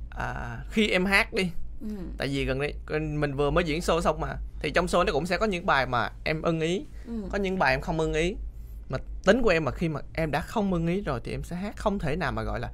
[0.09, 1.88] à, khi em hát đi Ừ.
[2.17, 5.13] tại vì gần đây mình vừa mới diễn show xong mà thì trong show nó
[5.13, 7.23] cũng sẽ có những bài mà em ưng ý Ừ.
[7.31, 8.35] có những bài em không ưng ý
[8.89, 11.43] mà tính của em mà khi mà em đã không ưng ý rồi thì em
[11.43, 12.69] sẽ hát không thể nào mà gọi là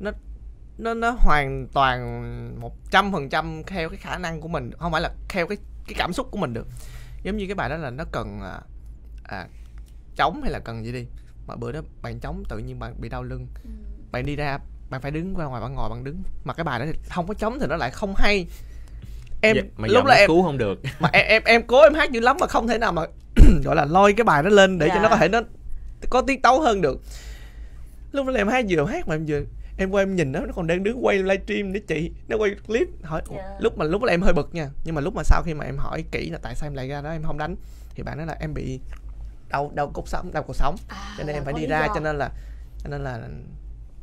[0.00, 0.10] nó
[0.78, 4.92] nó nó hoàn toàn một trăm phần trăm theo cái khả năng của mình không
[4.92, 6.66] phải là theo cái cái cảm xúc của mình được.
[7.22, 8.60] Giống như cái bài đó là nó cần à,
[9.24, 9.46] à,
[10.16, 11.06] trống hay là cần gì đi
[11.46, 13.46] mà bữa đó bạn trống tự nhiên bạn bị đau lưng.
[13.64, 13.70] Ừ.
[14.12, 14.58] bạn đi ra
[14.90, 16.22] bạn phải đứng ra ngoài bạn ngồi bạn đứng.
[16.44, 18.46] Mà cái bài đó thì không có trống thì nó lại không hay.
[19.42, 20.80] Em Dạ, mà lúc nó em cứu không được.
[21.00, 23.02] mà em em em cố em hát dữ lắm mà không thể nào mà
[23.64, 25.02] gọi là lôi cái bài đó lên để cho Dạ.
[25.02, 25.40] nó có thể nó
[26.10, 27.00] có tiết tấu hơn được.
[28.12, 29.40] Lúc đó là em hát vừa hát mà em vừa
[29.76, 32.10] em qua em nhìn nó nó còn đang đứng quay livestream để chị.
[32.28, 32.88] Nó quay clip.
[33.02, 33.56] Hỏi "Ủa?" Dạ.
[33.58, 34.70] lúc mà lúc đó em hơi bực nha.
[34.84, 36.88] Nhưng mà lúc mà sau khi mà em hỏi kỹ là tại sao em lại
[36.88, 37.56] ra đó em không đánh
[37.94, 38.80] thì bạn nói là em bị
[39.48, 40.76] đau đau cột sống đau cột sống.
[40.88, 41.94] À, cho nên em phải đi ra do.
[41.94, 42.30] cho nên là
[42.84, 43.20] cho nên là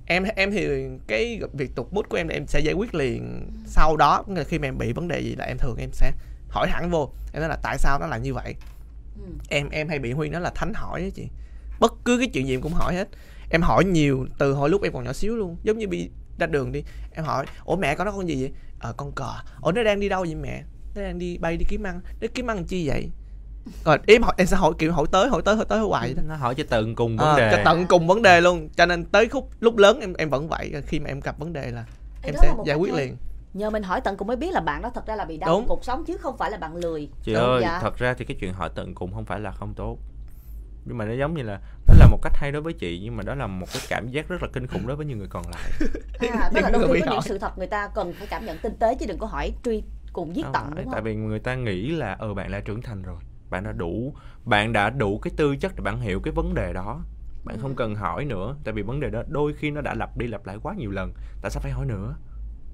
[0.05, 3.47] em em thì cái việc tụt bút của em là em sẽ giải quyết liền
[3.65, 4.23] sau đó.
[4.47, 6.11] Khi mà em bị vấn đề gì là em thường em sẽ
[6.49, 7.09] hỏi thẳng vô.
[7.33, 8.55] Em nói là tại sao nó là như vậy?
[9.19, 9.25] Ừ.
[9.49, 11.27] em em hay bị huy nó là thánh hỏi đó chị.
[11.79, 13.07] Bất cứ cái chuyện gì em cũng hỏi hết
[13.49, 16.09] em hỏi nhiều từ hồi lúc em còn nhỏ xíu luôn giống như bị
[16.39, 16.83] ra đường đi.
[17.11, 18.51] Em hỏi ủa mẹ con nó con gì vậy?
[18.79, 19.35] Ờ con cò.
[19.61, 20.63] Ủa nó đang đi đâu vậy mẹ?
[20.95, 22.01] Nó đang đi bay đi kiếm ăn.
[22.21, 23.09] Nó kiếm ăn chi vậy?
[23.85, 26.07] Rồi em hỏi em sẽ hỏi kiểu hỏi tới hỏi tới hỏi tới hỏi hoài
[26.07, 26.21] vậy đó.
[26.27, 27.51] Nó hỏi cho tận cùng vấn Ờ, đề.
[27.51, 28.69] cho tận cùng vấn đề luôn.
[28.77, 30.71] Cho nên tới khúc lúc lớn em em vẫn vậy.
[30.85, 31.85] Khi mà em gặp vấn đề là
[32.23, 33.17] Ê, em đó sẽ giải quyết liền.
[33.53, 35.49] Nhờ mình hỏi tận cùng mới biết là bạn đó thật ra là bị đau
[35.49, 35.65] Đúng.
[35.67, 37.09] cuộc sống chứ không phải là bạn lười.
[37.23, 37.79] Chị Đúng, ơi dạ.
[37.81, 39.97] thật ra thì cái chuyện hỏi tận cùng không phải là không tốt
[40.85, 43.17] nhưng mà nó giống như là đó là một cách hay đối với chị nhưng
[43.17, 45.27] mà đó là một cái cảm giác rất là kinh khủng đối với những người
[45.27, 45.71] còn lại.
[46.19, 48.57] À, tức là đôi khi có những sự thật người ta cần phải cảm nhận
[48.57, 51.03] tinh tế chứ đừng có hỏi truy cùng giết Không tận đúng tại không?
[51.03, 53.17] vì người ta nghĩ là ờ bạn đã trưởng thành rồi
[53.49, 54.13] bạn đã đủ
[54.45, 57.01] bạn đã đủ cái tư chất để bạn hiểu cái vấn đề đó.
[57.45, 57.61] Bạn Ừ.
[57.61, 60.27] không cần hỏi nữa tại vì vấn đề đó đôi khi nó đã lặp đi
[60.27, 62.15] lặp lại quá nhiều lần tại sao phải hỏi nữa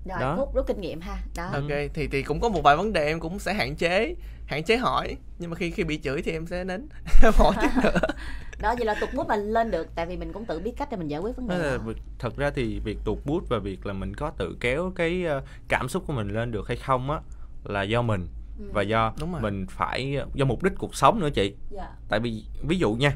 [0.06, 0.36] rồi đó.
[0.38, 3.06] phúc rút kinh nghiệm ha đó ok thì thì cũng có một vài vấn đề
[3.06, 4.16] em cũng sẽ hạn chế
[4.46, 6.88] hạn chế hỏi nhưng mà khi khi bị chửi thì em sẽ đến
[7.24, 7.92] em hỏi tiếp nữa
[8.62, 10.88] đó vậy là tục bút mình lên được tại vì mình cũng tự biết cách
[10.92, 11.84] để mình giải quyết vấn đề là đó.
[11.84, 15.26] việc- thật ra thì việc tụt bút và việc là mình có tự kéo cái
[15.26, 17.20] ờ, cảm xúc của mình lên được hay không á
[17.64, 18.28] là do mình
[18.60, 18.66] Ừ.
[18.74, 19.42] và do Đúng rồi.
[19.42, 21.88] mình phải do mục đích cuộc sống nữa chị Dạ.
[22.10, 23.12] tại vì ví dụ nha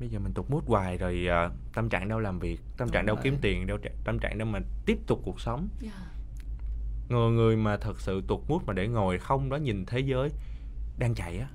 [0.00, 3.06] bây giờ mình tụt mút hoài rồi ờ, tâm trạng đâu làm việc tâm trạng
[3.06, 3.22] đâu rồi.
[3.24, 5.90] kiếm tiền đâu tâm trạng đâu mà tiếp tục cuộc sống Dạ.
[7.08, 10.30] Người người mà thật sự tụt mút mà để ngồi không đó nhìn thế giới
[10.98, 11.48] đang chạy á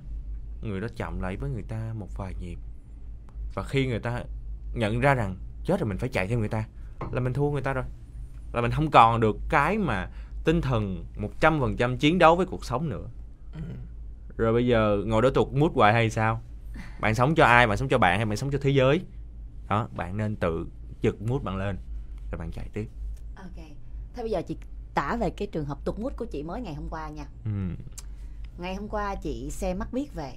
[0.62, 2.57] người đó chậm lại với người ta một vài nhịp.
[3.53, 4.23] Và khi người ta
[4.73, 5.35] nhận ra rằng
[5.65, 6.67] chết rồi mình phải chạy theo người ta
[7.12, 7.83] là mình thua người ta rồi.
[8.53, 10.09] Là mình không còn được cái mà
[10.45, 11.05] tinh thần
[11.41, 13.07] 100% chiến đấu với cuộc sống nữa.
[13.53, 13.62] Ừ.
[14.38, 16.41] rồi bây giờ ngồi đó tụt mút hoài hay sao?
[17.01, 19.01] Bạn sống cho ai bạn sống cho bạn hay bạn sống cho thế giới?
[19.69, 20.67] Đó bạn nên tự
[21.01, 21.77] giật mút bạn lên
[22.31, 22.88] rồi bạn chạy tiếp.
[23.35, 23.65] Ok
[24.13, 24.57] thế bây giờ chị
[24.93, 27.25] tả về cái trường hợp tục mút của chị mới ngày hôm qua nha.
[27.45, 27.52] Ừ.
[28.58, 30.34] ngày hôm qua chị xem mắt viết về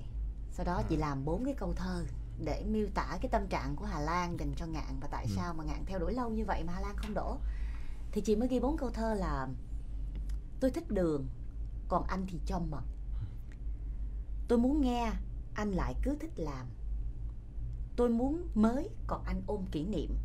[0.50, 2.04] sau đó chị làm bốn cái câu thơ
[2.44, 5.32] để miêu tả cái tâm trạng của Hà Lan dành cho Ngạn và tại Ừ.
[5.36, 7.36] sao mà Ngạn theo đuổi lâu như vậy mà Hà Lan không đổ.
[8.12, 9.48] Thì chị mới ghi bốn câu thơ là
[10.60, 11.26] tôi thích đường
[11.88, 12.82] còn anh thì cho mật
[14.48, 15.12] tôi muốn nghe
[15.54, 16.66] anh lại cứ thích làm.
[17.96, 20.16] Tôi muốn mới còn anh ôm kỷ niệm.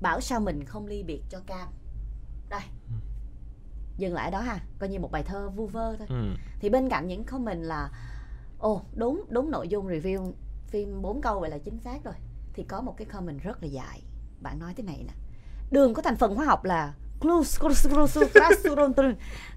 [0.00, 1.68] Bảo sao mình không ly biệt cho cam.
[2.48, 2.60] Đây
[3.98, 6.06] dừng lại đó ha coi như một bài thơ vu vơ thôi.
[6.10, 6.34] Ừ.
[6.60, 7.90] thì bên cạnh những comment là
[8.58, 10.32] ồ đúng đúng nội dung review
[10.66, 12.14] phim 4 câu vậy là chính xác rồi.
[12.52, 14.02] Thì có một cái comment rất là dài.
[14.40, 15.12] Bạn nói thế này nè.
[15.70, 16.92] Đường có thành phần hóa học là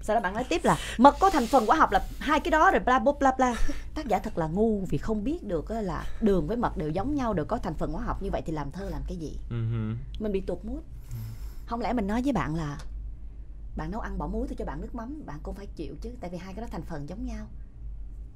[0.02, 2.50] sau đó bạn nói tiếp là mật có thành phần hóa học là hai cái
[2.50, 3.54] đó rồi bla bla bla bla.
[3.94, 7.14] Tác giả thật là ngu vì không biết được là đường với mật đều giống
[7.14, 9.38] nhau đều có thành phần hóa học như vậy thì làm thơ làm cái gì?
[9.50, 9.56] Ừ.
[10.20, 10.82] mình bị tụt mút
[11.66, 12.78] không lẽ mình nói với bạn là
[13.76, 16.10] bạn nấu ăn bỏ muối tôi cho bạn nước mắm bạn cũng phải chịu chứ.
[16.20, 17.46] Tại vì hai cái đó thành phần giống nhau.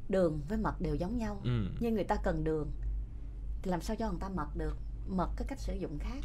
[0.08, 1.40] Đường với mật đều giống nhau.
[1.44, 1.66] Ừ.
[1.80, 2.70] nhưng người ta cần đường.
[3.62, 4.76] Thì làm sao cho người ta mật được?
[5.08, 6.18] Mật có cách sử dụng khác.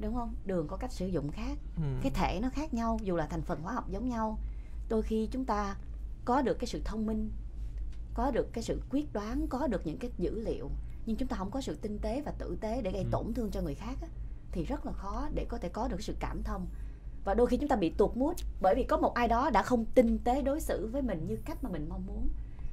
[0.00, 0.34] Đúng không?
[0.46, 1.58] Đường có cách sử dụng khác.
[1.76, 1.82] Ừ.
[2.02, 4.38] cái thể nó khác nhau dù là thành phần hóa học giống nhau.
[4.88, 5.76] Đôi khi chúng ta
[6.24, 7.30] có được cái sự thông minh
[8.14, 10.70] có được cái sự quyết đoán có được những cái dữ liệu
[11.06, 13.08] nhưng chúng ta không có sự tinh tế và tử tế để gây Ừ.
[13.10, 14.08] tổn thương cho người khác á,
[14.52, 16.66] thì rất là khó để có thể có được sự cảm thông
[17.24, 19.62] và đôi khi chúng ta bị tuột mút bởi vì có một ai đó đã
[19.62, 22.28] không tinh tế đối xử với mình như cách mà mình mong muốn.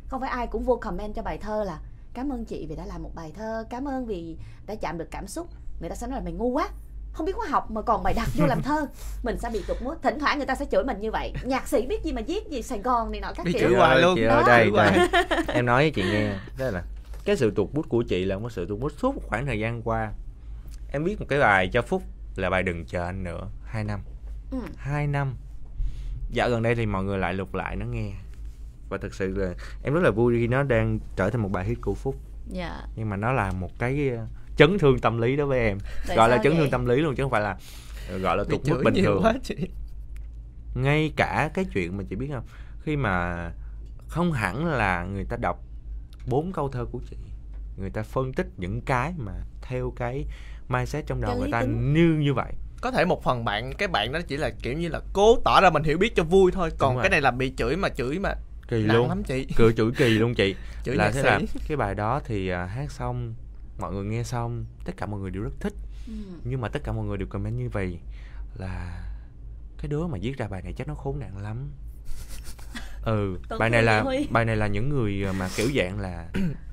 [0.08, 1.80] Không phải ai cũng vô comment cho bài thơ là
[2.14, 5.08] cảm ơn chị vì đã làm một bài thơ cảm ơn vì đã chạm được
[5.12, 5.48] cảm xúc.
[5.80, 6.70] Người ta sẽ nói là mày ngu quá
[7.14, 8.88] không biết hóa học mà còn bày đặt vô làm thơ.
[9.24, 11.34] Mình sẽ bị tụt mút thỉnh thoảng người ta sẽ chửi mình như vậy.
[11.44, 13.62] Nhạc sĩ biết gì mà viết gì sài gòn này nọ các Đi kiểu.
[13.62, 14.16] chửi Chị hoài luôn.
[14.16, 14.36] chị Đó.
[14.36, 15.08] ơi đây, đây.
[15.48, 16.84] em nói với chị nghe đó là
[17.26, 19.60] cái sự tụt bút của chị là một sự tụt bút suốt một khoảng thời
[19.60, 20.12] gian qua.
[20.92, 22.04] Em viết một cái bài cho phúc
[22.36, 24.00] là bài đừng chờ anh nữa hai năm
[24.52, 24.58] ừ.
[24.78, 25.36] hai năm.
[26.32, 28.12] Dạo gần đây thì mọi người lại lục lại nó nghe.
[28.90, 29.54] Và thực sự là
[29.84, 32.16] em rất là vui khi nó đang trở thành một bài hit của phúc.
[32.48, 32.82] Dạ.
[32.96, 34.28] Nhưng mà nó là một cái ờ,
[34.58, 35.78] chấn thương tâm lý đối với em.
[36.08, 36.62] Tại gọi là chấn vậy?
[36.62, 37.58] thương tâm lý luôn chứ không phải là
[38.10, 39.24] ờ, gọi là tụt mức bình thường.
[39.24, 39.56] quá chị.
[40.76, 42.46] Ngay cả cái chuyện mà chị biết không?
[42.82, 43.36] Khi mà
[44.08, 45.60] không hẳn là người ta đọc
[46.28, 47.18] bốn câu thơ của chị
[47.78, 50.26] người ta phân tích những cái mà theo cái
[50.70, 51.94] mindset trong đầu Cái người ta tính.
[51.94, 52.54] như như vậy
[52.86, 55.62] có thể một phần bạn cái bạn đó chỉ là kiểu như là cố tỏ
[55.62, 56.70] ra mình hiểu biết cho vui thôi.
[56.78, 58.34] Còn cái này là bị chửi mà chửi mà
[58.68, 59.10] kỳ nặng luôn.
[59.10, 59.48] lắm chị.
[59.56, 60.56] Cười chửi kỳ luôn chị.
[60.84, 61.30] Chửi là thế sĩ.
[61.30, 63.34] là cái bài đó thì à, hát xong
[63.80, 65.74] mọi người nghe xong tất cả mọi người đều rất thích.
[66.08, 66.14] Ừ.
[66.44, 68.00] nhưng mà tất cả mọi người đều comment như vậy
[68.56, 69.04] là
[69.78, 71.70] cái đứa mà viết ra bài này chắc nó khốn nạn lắm
[73.06, 76.26] ừ Tổn bài này là bài này là những người mà kiểu dạng là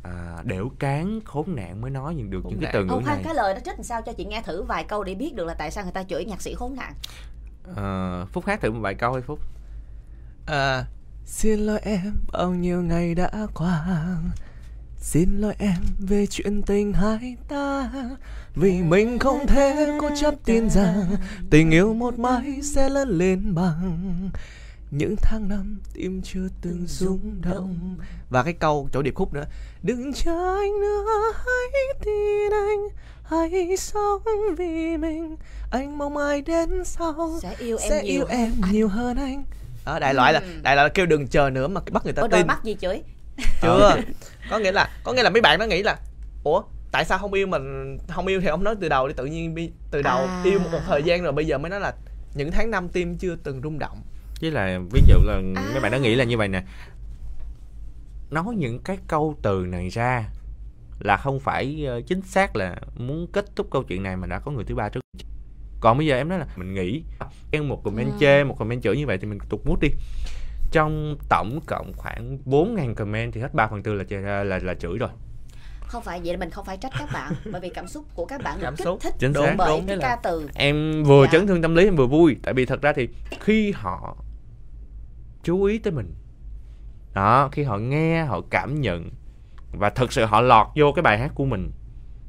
[0.03, 3.05] à, đẻo cán khốn nạn mới nói những được Khốn những cái từ ngữ Ông
[3.05, 3.21] này.
[3.25, 5.45] cái lời đó trích làm sao cho chị nghe thử vài câu để biết được
[5.45, 6.93] là tại sao người ta chửi nhạc sĩ khốn nạn.
[7.77, 9.39] Ờ, phúc hát thử một vài câu hay phúc.
[10.47, 10.85] À,
[11.25, 13.87] xin lỗi em bao nhiêu ngày đã qua.
[14.99, 17.91] Xin lỗi em về chuyện tình hai ta.
[18.55, 21.17] Vì mình không thể cố chấp tin rằng
[21.51, 24.31] Tình yêu một mãi sẽ lớn lên bằng
[24.93, 27.97] Những tháng năm tim chưa từng rung động
[28.31, 29.45] Và cái câu chỗ điệp khúc nữa
[29.83, 32.79] Đừng chờ anh nữa hãy tin anh
[33.23, 34.23] Hãy sống
[34.59, 35.37] vì mình
[35.71, 38.73] Anh mong ai đến sau Sẽ yêu em sẽ nhiều yêu hơn em anh.
[38.73, 39.45] nhiều hơn anh
[39.87, 40.47] đó, đại loại là Ừ.
[40.63, 42.65] đại loại là kêu đừng chờ nữa mà bắt người ta Có đôi tin mắt
[42.65, 43.03] gì chửi.
[43.63, 43.97] chưa
[44.51, 45.97] có nghĩa là có nghĩa là mấy bạn nó nghĩ là
[46.45, 49.25] ủa tại sao không yêu mình không yêu thì ông nói từ đầu đi tự
[49.27, 50.43] nhiên từ đầu À.
[50.45, 51.95] yêu một thời gian rồi bây giờ mới nói là
[52.35, 54.03] những tháng năm tim chưa từng rung động
[54.43, 55.69] với là ví dụ là À.
[55.73, 56.63] mấy bạn đã nghĩ là như vậy nè
[58.31, 60.29] nói những cái câu từ này ra
[61.01, 64.39] là không phải ờ, chính xác là muốn kết thúc câu chuyện này mà đã
[64.39, 65.01] có người thứ ba trước
[65.81, 67.03] còn bây giờ em nói là mình nghĩ
[67.53, 68.17] em một comment Ừ.
[68.21, 69.89] chê một comment chửi như vậy thì mình tụt mút đi
[70.73, 74.75] trong tổng cộng khoảng 4.000 comment thì hết 3 phần tư là, chê- là là
[74.75, 75.11] chửi rồi
[75.87, 78.25] Không phải vậy là mình không phải trách các bạn bởi vì cảm xúc của
[78.25, 78.99] các bạn được Cảm kích xúc.
[79.03, 79.65] thích Chính bởi xác.
[79.69, 80.49] Đúng, cái ca là- từ.
[80.55, 81.33] em vừa Dạ.
[81.33, 83.09] chấn thương tâm lý em vừa vui tại vì thật ra thì
[83.41, 84.17] khi họ
[85.43, 86.15] chú ý tới mình.
[87.15, 89.11] Đó khi họ nghe họ cảm nhận
[89.73, 91.71] và thực sự họ lọt vô cái bài hát của mình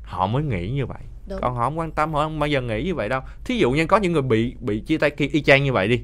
[0.04, 1.00] họ mới nghĩ như vậy.
[1.30, 1.40] Đúng.
[1.42, 3.22] còn họ không quan tâm họ không bao giờ nghĩ như vậy đâu.
[3.46, 5.88] Thí dụ như có những người bị bị chia tay kia y chang như vậy
[5.88, 6.02] đi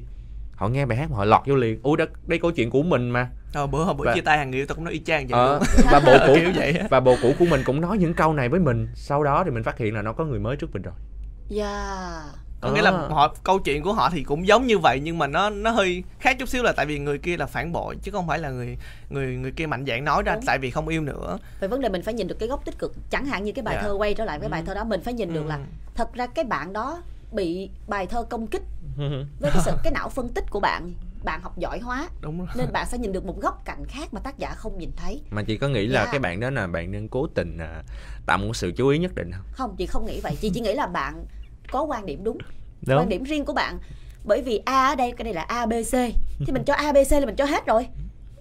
[0.54, 1.80] họ nghe bài hát mà họ lọt vô liền.
[1.82, 3.30] Ủa đây, đây câu chuyện của mình mà.
[3.54, 5.26] Ờ, bữa hôm bữa Và- chia tay hàng người yêu tao cũng nói y chang
[5.26, 5.62] vậy ờ, luôn.
[5.92, 8.48] và bộ cũ kiểu vậy và bộ cũ của mình cũng nói những câu này
[8.48, 8.88] với mình.
[8.94, 10.94] Sau đó thì mình phát hiện là nó có người mới trước mình rồi.
[11.50, 12.24] Yeah.
[12.60, 13.08] Có nghĩa là Ờ.
[13.08, 16.02] họ câu chuyện của họ thì cũng giống như vậy nhưng mà nó nó hơi
[16.18, 18.50] khác chút xíu là tại vì người kia là phản bội chứ không phải là
[18.50, 18.76] người
[19.10, 20.44] người người kia mạnh dạn nói ra Đúng.
[20.46, 22.78] tại vì không yêu nữa Về vấn đề mình phải nhìn được cái góc tích
[22.78, 23.82] cực Chẳng hạn như cái bài Dạ.
[23.82, 24.66] thơ quay trở lại với bài Ừ.
[24.66, 25.60] thơ đó Mình phải nhìn được là Ừ.
[25.94, 28.62] Thật ra cái bạn đó bị bài thơ công kích
[29.40, 30.92] Với cái sự cái não phân tích của bạn
[31.24, 34.14] Bạn học giỏi hóa đúng rồi Nên bạn sẽ nhìn được một góc cạnh khác
[34.14, 36.10] mà tác giả không nhìn thấy mà chị có nghĩ là Dạ.
[36.10, 37.82] cái bạn đó là bạn đang cố tình à,
[38.26, 40.60] tạo một sự chú ý nhất định không Không chị không nghĩ vậy Chị chỉ
[40.60, 41.24] nghĩ là bạn
[41.72, 42.38] có quan điểm đúng
[42.86, 42.98] Đúng.
[42.98, 43.78] Quan điểm riêng của bạn.
[44.24, 45.92] Bởi vì A ở đây cái đây là A B C.
[46.46, 47.88] Thì mình cho A B C là mình cho hết rồi.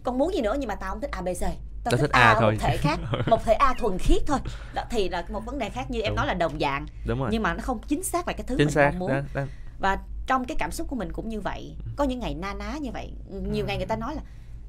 [0.04, 1.42] Còn muốn gì nữa nhưng mà tao không thích A B C.
[1.42, 1.52] Tao
[1.84, 2.52] Tao thích thích A, A thôi.
[2.52, 4.40] một thể khác Một thể A thuần khiết thôi.
[4.74, 6.16] Đó, Thì là một vấn đề khác như em Đúng.
[6.16, 6.86] nói là đồng dạng.
[7.06, 7.30] Đúng rồi.
[7.32, 8.92] Nhưng mà nó không chính xác là cái thứ chính mình xác.
[8.98, 9.10] muốn.
[9.12, 9.44] Đó, đó.
[9.80, 11.76] và trong cái cảm xúc của mình cũng như vậy.
[11.96, 13.12] Có những ngày na ná như vậy.
[13.52, 14.22] Nhiều ngày người ta nói là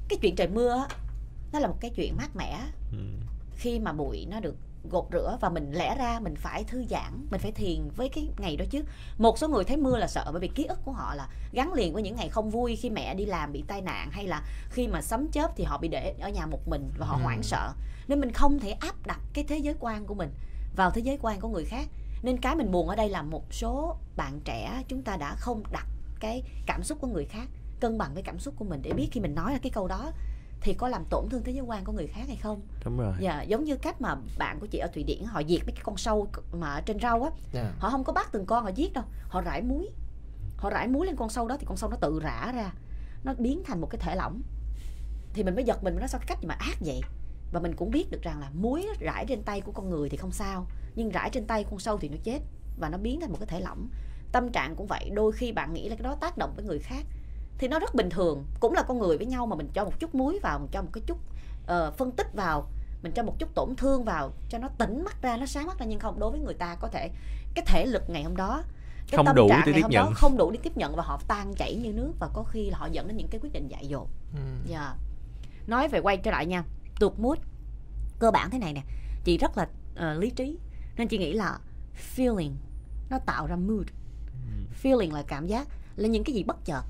[0.09, 0.95] cái chuyện trời mưa á
[1.53, 2.57] nó là một cái chuyện mát mẻ
[2.91, 2.97] Ừ.
[3.55, 4.55] khi mà bụi nó được
[4.89, 8.27] gột rửa và mình lẽ ra mình phải thư giãn mình phải thiền với cái
[8.37, 8.83] ngày đó chứ.
[9.17, 11.73] Một số người thấy mưa là sợ bởi vì ký ức của họ là gắn
[11.73, 14.43] liền với những ngày không vui khi mẹ đi làm bị tai nạn hay là
[14.69, 17.23] khi mà sấm chớp thì họ bị để ở nhà một mình và họ Ừ.
[17.23, 17.71] hoảng sợ.
[18.07, 20.29] Nên mình không thể áp đặt cái thế giới quan của mình
[20.75, 21.87] vào thế giới quan của người khác.
[22.23, 25.63] Nên cái mình buồn ở đây là một số bạn trẻ chúng ta đã không
[25.71, 25.85] đặt
[26.19, 27.47] cái cảm xúc của người khác
[27.79, 29.87] cân bằng với cảm xúc của mình để biết khi mình nói ra cái câu
[29.87, 30.11] đó
[30.61, 33.13] thì có làm tổn thương thế giới quan của người khác hay không đúng rồi
[33.19, 35.81] Dạ, giống như cách mà bạn của chị ở Thụy Điển họ diệt mấy cái
[35.83, 37.71] con sâu mà ở trên rau á, Dạ.
[37.79, 39.89] họ không có bắt từng con họ giết đâu, họ rải muối.
[40.57, 42.73] Họ rải muối lên con sâu đó thì con sâu nó tự rã ra,
[43.23, 44.41] nó biến thành một cái thể lỏng.
[45.33, 47.01] Thì mình mới giật mình nó sao cái cách gì mà ác vậy.
[47.51, 50.17] Và mình cũng biết được rằng là muối rải trên tay của con người thì
[50.17, 52.39] không sao, nhưng rải trên tay con sâu thì nó chết
[52.79, 53.89] và nó biến thành một cái thể lỏng.
[54.31, 56.79] Tâm trạng cũng vậy, đôi khi bạn nghĩ là cái đó tác động với người
[56.79, 57.05] khác
[57.61, 59.99] thì nó rất bình thường, cũng là con người với nhau mà mình cho một
[59.99, 61.17] chút muối vào, mình cho một cái chút
[61.67, 62.67] ờ, phân tích vào
[63.03, 65.79] mình cho một chút tổn thương vào cho nó tỉnh mắt ra nó sáng mắt
[65.79, 65.85] ra.
[65.85, 67.09] Nhưng không đối với người ta có thể
[67.53, 68.63] cái thể lực ngày hôm đó
[69.07, 70.05] cái Không tâm đủ trạng để ngày tiếp hôm nhận.
[70.05, 72.69] đó không đủ để tiếp nhận và họ tan chảy như nước và có khi
[72.69, 74.07] là họ dẫn đến những cái quyết định dại dột.
[74.33, 74.39] Ừ.
[74.67, 74.95] Dạ.
[75.67, 76.63] nói về quay trở lại nha.
[76.99, 77.37] Tuột mood
[78.19, 78.81] cơ bản thế này nè.
[79.23, 80.57] Chị rất là ờ, lý trí.
[80.97, 81.59] Nên chị nghĩ là
[82.15, 82.51] feeling
[83.09, 83.87] nó tạo ra mood.
[84.83, 86.81] Feeling là cảm giác là những cái gì bất chợt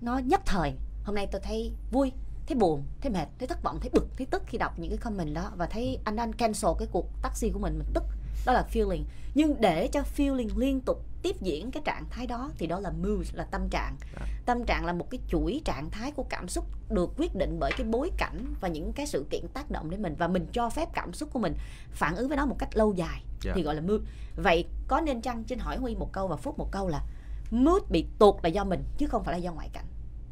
[0.00, 0.74] nó nhất thời.
[1.04, 2.12] Hôm nay tôi thấy vui
[2.46, 4.98] thấy buồn thấy mệt thấy thất vọng thấy bực thấy tức khi đọc những cái
[4.98, 5.52] comment đó.
[5.56, 8.04] Và thấy anh đang cancel cái cuộc taxi của mình mình tức.
[8.46, 9.02] Đó là feeling.
[9.34, 12.90] Nhưng để cho feeling liên tục tiếp diễn cái trạng thái đó thì đó là
[12.90, 13.96] mood là tâm trạng.
[14.20, 14.26] Đó.
[14.46, 17.72] tâm trạng là một cái chuỗi trạng thái của cảm xúc được quyết định bởi
[17.76, 20.14] cái bối cảnh và những cái sự kiện tác động đến mình.
[20.18, 21.54] Và mình cho phép cảm xúc của mình
[21.90, 23.52] phản ứng với nó một cách lâu dài Dạ.
[23.54, 24.00] thì gọi là mood.
[24.36, 27.02] Vậy có nên chăng trên hỏi huy một câu và phúc một câu là
[27.50, 29.84] mood bị tụt là do mình chứ không phải là do ngoại cảnh.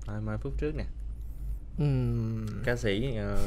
[0.07, 0.85] Thôi, mai phút trước nè.
[1.79, 3.39] Ừm, ca sĩ ờ,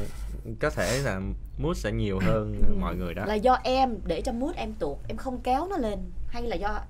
[0.60, 1.20] có thể là
[1.58, 3.24] mood sẽ nhiều hơn mọi người đó.
[3.26, 6.56] Là do em để cho mood em tuột em không kéo nó lên hay là
[6.56, 6.80] do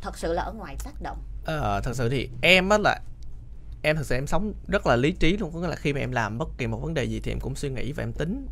[0.00, 1.18] thật sự là ở ngoài tác động?
[1.44, 3.00] Ờ, thật sự thì em á là
[3.82, 6.00] em thật sự em sống rất là lý trí luôn có nghĩa là khi mà
[6.00, 8.12] em làm bất kỳ một vấn đề gì thì em cũng suy nghĩ và em
[8.12, 8.46] tính.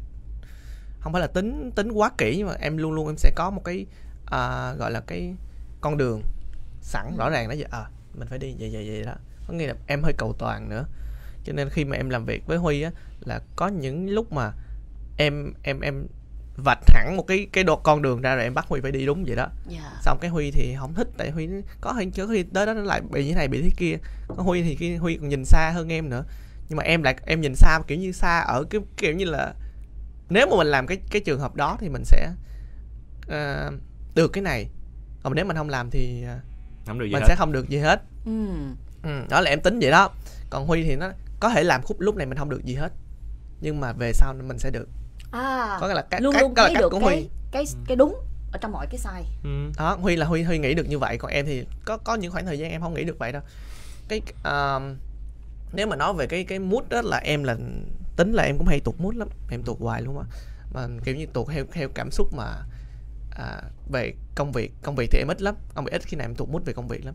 [1.00, 3.50] Không phải là tính tính quá kỹ nhưng mà em luôn luôn em sẽ có
[3.50, 3.86] một cái
[4.26, 5.34] à, gọi là cái
[5.80, 6.22] con đường
[6.88, 9.14] sẵn rõ ràng đó giờ à, mình phải đi vậy vậy vậy đó.
[9.46, 10.84] Có nghĩa là em hơi cầu toàn nữa.
[11.44, 14.52] Cho nên khi mà em làm việc với huy á là có những lúc mà
[15.18, 16.06] em em em
[16.64, 19.06] vạch hẳn một cái cái độ con đường ra rồi em bắt huy phải đi
[19.06, 19.48] đúng vậy đó.
[19.68, 19.92] Dạ.
[20.02, 21.48] Xong cái huy thì không thích tại huy
[21.80, 23.96] có huy có khi tới đó nó lại bị như thế này bị thế kia.
[24.28, 26.24] Có huy thì cái huy còn nhìn xa hơn em nữa.
[26.68, 29.54] Nhưng mà em lại em nhìn xa kiểu như xa ở cái kiểu như là
[30.30, 32.32] nếu mà mình làm cái cái trường hợp đó thì mình sẽ
[33.28, 33.70] ờ,
[34.14, 34.68] được cái này.
[35.22, 36.38] Còn nếu mình không làm thì ờ,
[36.88, 37.28] không được gì mình hết.
[37.28, 38.02] sẽ không được gì hết.
[38.26, 38.46] Ừ.
[39.02, 40.10] ừ, đó là em tính vậy đó.
[40.50, 42.92] Còn huy thì nó có thể làm khúc lúc này mình không được gì hết
[43.60, 44.88] nhưng mà về sau mình sẽ được.
[45.30, 47.28] À có nghĩa là cái luôn cái, luôn cái, thấy là được của cái huy.
[47.50, 48.16] cái cái đúng
[48.52, 49.24] ở trong mọi cái sai.
[49.44, 49.70] Ừ.
[49.78, 52.32] đó huy là huy huy nghĩ được như vậy còn em thì có có những
[52.32, 53.42] khoảng thời gian em không nghĩ được vậy đâu.
[54.08, 54.96] Cái um,
[55.72, 57.56] nếu mà nói về cái cái mood đó là em là
[58.16, 60.24] tính là em cũng hay tụt mood lắm em tụt hoài luôn á.
[60.74, 62.44] Mà kiểu như tụt theo theo cảm xúc mà
[63.38, 66.24] à, về công việc công việc thì em ít lắm công việc ít khi nào
[66.24, 67.14] em tụt mood về công việc lắm.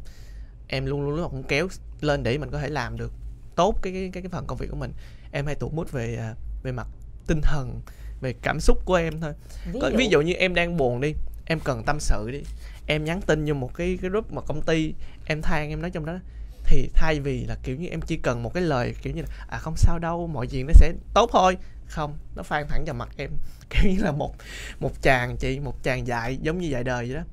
[0.68, 1.68] Em luôn luôn lúc nào cũng kéo
[2.02, 3.14] lên để mình có thể làm được
[3.56, 4.92] tốt cái cái cái, phần công việc của mình.
[5.32, 6.88] Em hay tụt mood về à, về mặt
[7.28, 7.82] tinh thần
[8.22, 9.34] về cảm xúc của em thôi.
[9.74, 11.14] Ví có, dụ, ví dụ như em đang buồn đi
[11.46, 12.44] em cần tâm sự đi.
[12.88, 14.94] Em nhắn tin vô một cái cái group mà công ty
[15.26, 16.20] em than em nói trong đó
[16.66, 19.28] thì thay vì là kiểu như em chỉ cần một cái lời kiểu như là
[19.50, 21.58] à không sao đâu mọi chuyện nó sẽ tốt thôi.
[21.88, 23.32] Không nó phan thẳng vào mặt em
[23.74, 24.36] kiểu như là một
[24.80, 27.24] một chàng chị một chàng dạy giống như dạy đời vậy đó.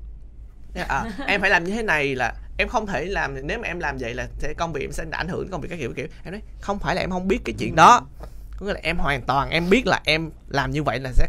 [0.87, 3.79] À, em phải làm như thế này là em không thể làm nếu mà em
[3.79, 5.93] làm vậy là sẽ công việc em sẽ ảnh hưởng đến công việc các kiểu
[5.93, 6.07] kiểu.
[6.23, 8.01] Em nói không phải là em không biết cái chuyện đó.
[8.57, 11.27] Có nghĩa là em hoàn toàn em biết là em làm như vậy là sẽ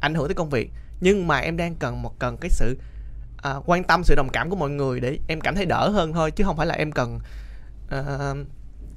[0.00, 0.70] ảnh hưởng tới công việc.
[1.00, 2.76] Nhưng mà em đang cần một cần cái sự
[3.42, 6.12] à, quan tâm sự đồng cảm của mọi người để em cảm thấy đỡ hơn
[6.12, 7.18] thôi chứ không phải là em cần
[7.90, 8.34] à,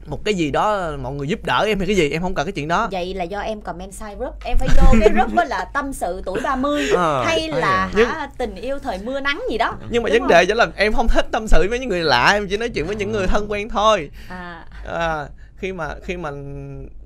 [0.06, 2.46] một cái gì đó mọi người giúp đỡ em hay cái gì em không cần
[2.46, 2.88] cái chuyện đó.
[2.92, 4.34] Vậy là do em comment sai group.
[4.46, 8.06] Em phải vô cái group đó là tâm sự tuổi 30 Ờ, hay là rồi.
[8.06, 9.74] hả, tình yêu thời mưa nắng gì đó.
[9.90, 12.04] Nhưng mà Đúng vấn đề chỉ là em không thích tâm sự với những người
[12.04, 14.10] lạ em chỉ nói chuyện với những người thân quen thôi.
[14.30, 14.66] À.
[14.88, 16.30] À, khi mà khi mà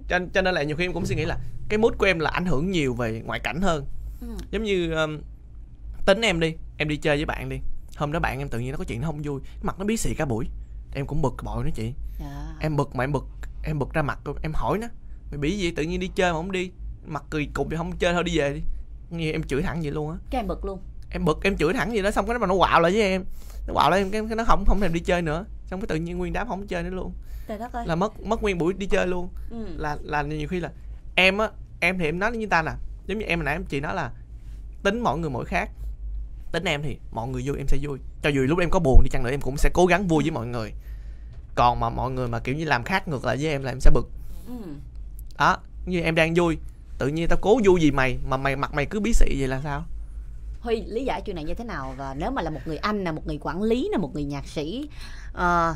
[0.09, 1.37] cho, cho nên là nhiều khi em cũng suy nghĩ là
[1.69, 3.85] cái mood của em là ảnh hưởng nhiều về ngoại cảnh hơn.
[4.21, 4.27] Ừ.
[4.51, 5.19] giống như um,
[6.05, 7.57] tính em đi em đi chơi với bạn đi.
[7.97, 9.97] Hôm đó bạn em tự nhiên nó có chuyện nó không vui mặt nó bí
[9.97, 10.45] xị cả buổi
[10.93, 11.93] em cũng bực bội nó chị.
[12.19, 12.55] Dạ.
[12.59, 13.25] em bực mà em bực
[13.63, 14.19] em bực ra mặt.
[14.41, 14.87] Em hỏi nó
[15.31, 15.71] mày bị gì?
[15.71, 16.71] Tự nhiên đi chơi mà không đi.
[17.05, 18.61] Mặt cười cục thì không chơi thôi đi về đi.
[19.09, 20.17] Như em chửi thẳng vậy luôn á.
[20.29, 20.79] Cái em bực luôn.
[21.09, 23.01] Em bực em chửi thẳng vậy đó xong cái nó mà nó quạo lại với
[23.01, 23.23] em.
[23.67, 25.45] Nó quạo lại em cái, nó không không thèm đi chơi nữa.
[25.65, 27.13] Xong cái tự nhiên nguyên đám không chơi nữa luôn.
[27.47, 27.87] Trời đất ơi.
[27.87, 29.29] Là mất mất nguyên buổi đi chơi luôn.
[29.49, 29.65] Ừ.
[29.77, 30.71] là là nhiều khi là
[31.15, 31.49] em á
[31.79, 32.71] em thì em nói như ta nè
[33.07, 34.11] giống như em hồi nãy em chị nói là
[34.83, 35.69] tính mỗi người mỗi khác
[36.51, 37.99] tính em thì mọi người vui em sẽ vui.
[38.21, 40.23] Cho dù lúc em có buồn đi chăng nữa em cũng sẽ cố gắng vui
[40.23, 40.73] với mọi người.
[41.55, 43.79] Còn mà mọi người mà kiểu như làm khác ngược lại với em là em
[43.79, 44.09] sẽ bực.
[44.47, 44.53] Ừ.
[45.37, 46.57] đó như em đang vui
[46.97, 49.47] tự nhiên tao cố vui gì mày mà mày mặt mày cứ bí xị vậy
[49.47, 49.83] là sao?
[50.61, 51.93] Huy lý giải chuyện này như thế nào?
[51.97, 54.23] Và nếu mà là một người anh là một người quản lý là một người
[54.23, 54.89] nhạc sĩ
[55.33, 55.75] ờ,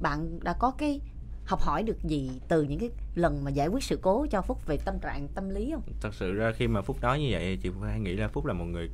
[0.00, 1.00] bạn đã có cái
[1.46, 4.66] học hỏi được gì từ những cái lần mà giải quyết sự cố cho Phúc
[4.66, 5.82] về tâm trạng tâm lý không?
[6.00, 8.52] thật sự ra khi mà phúc nói như vậy chị hay nghĩ là phúc là
[8.52, 8.90] một người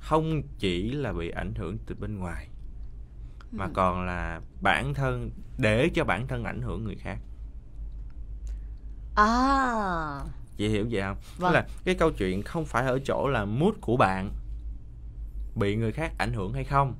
[0.00, 2.48] không chỉ là bị ảnh hưởng từ bên ngoài
[3.52, 3.70] mà Ừ.
[3.74, 7.18] còn là bản thân để cho bản thân ảnh hưởng người khác
[9.14, 10.24] À,
[10.56, 11.50] chị hiểu vậy không Vâng.
[11.52, 14.30] Tức là cái câu chuyện không phải ở chỗ là mood của bạn
[15.56, 16.94] bị người khác ảnh hưởng hay không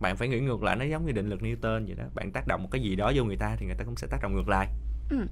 [0.00, 2.46] bạn phải nghĩ ngược lại nó giống như định lực Newton vậy đó bạn tác
[2.46, 4.34] động một cái gì đó vô người ta thì người ta cũng sẽ tác động
[4.34, 4.68] ngược lại
[5.10, 5.26] Ừ.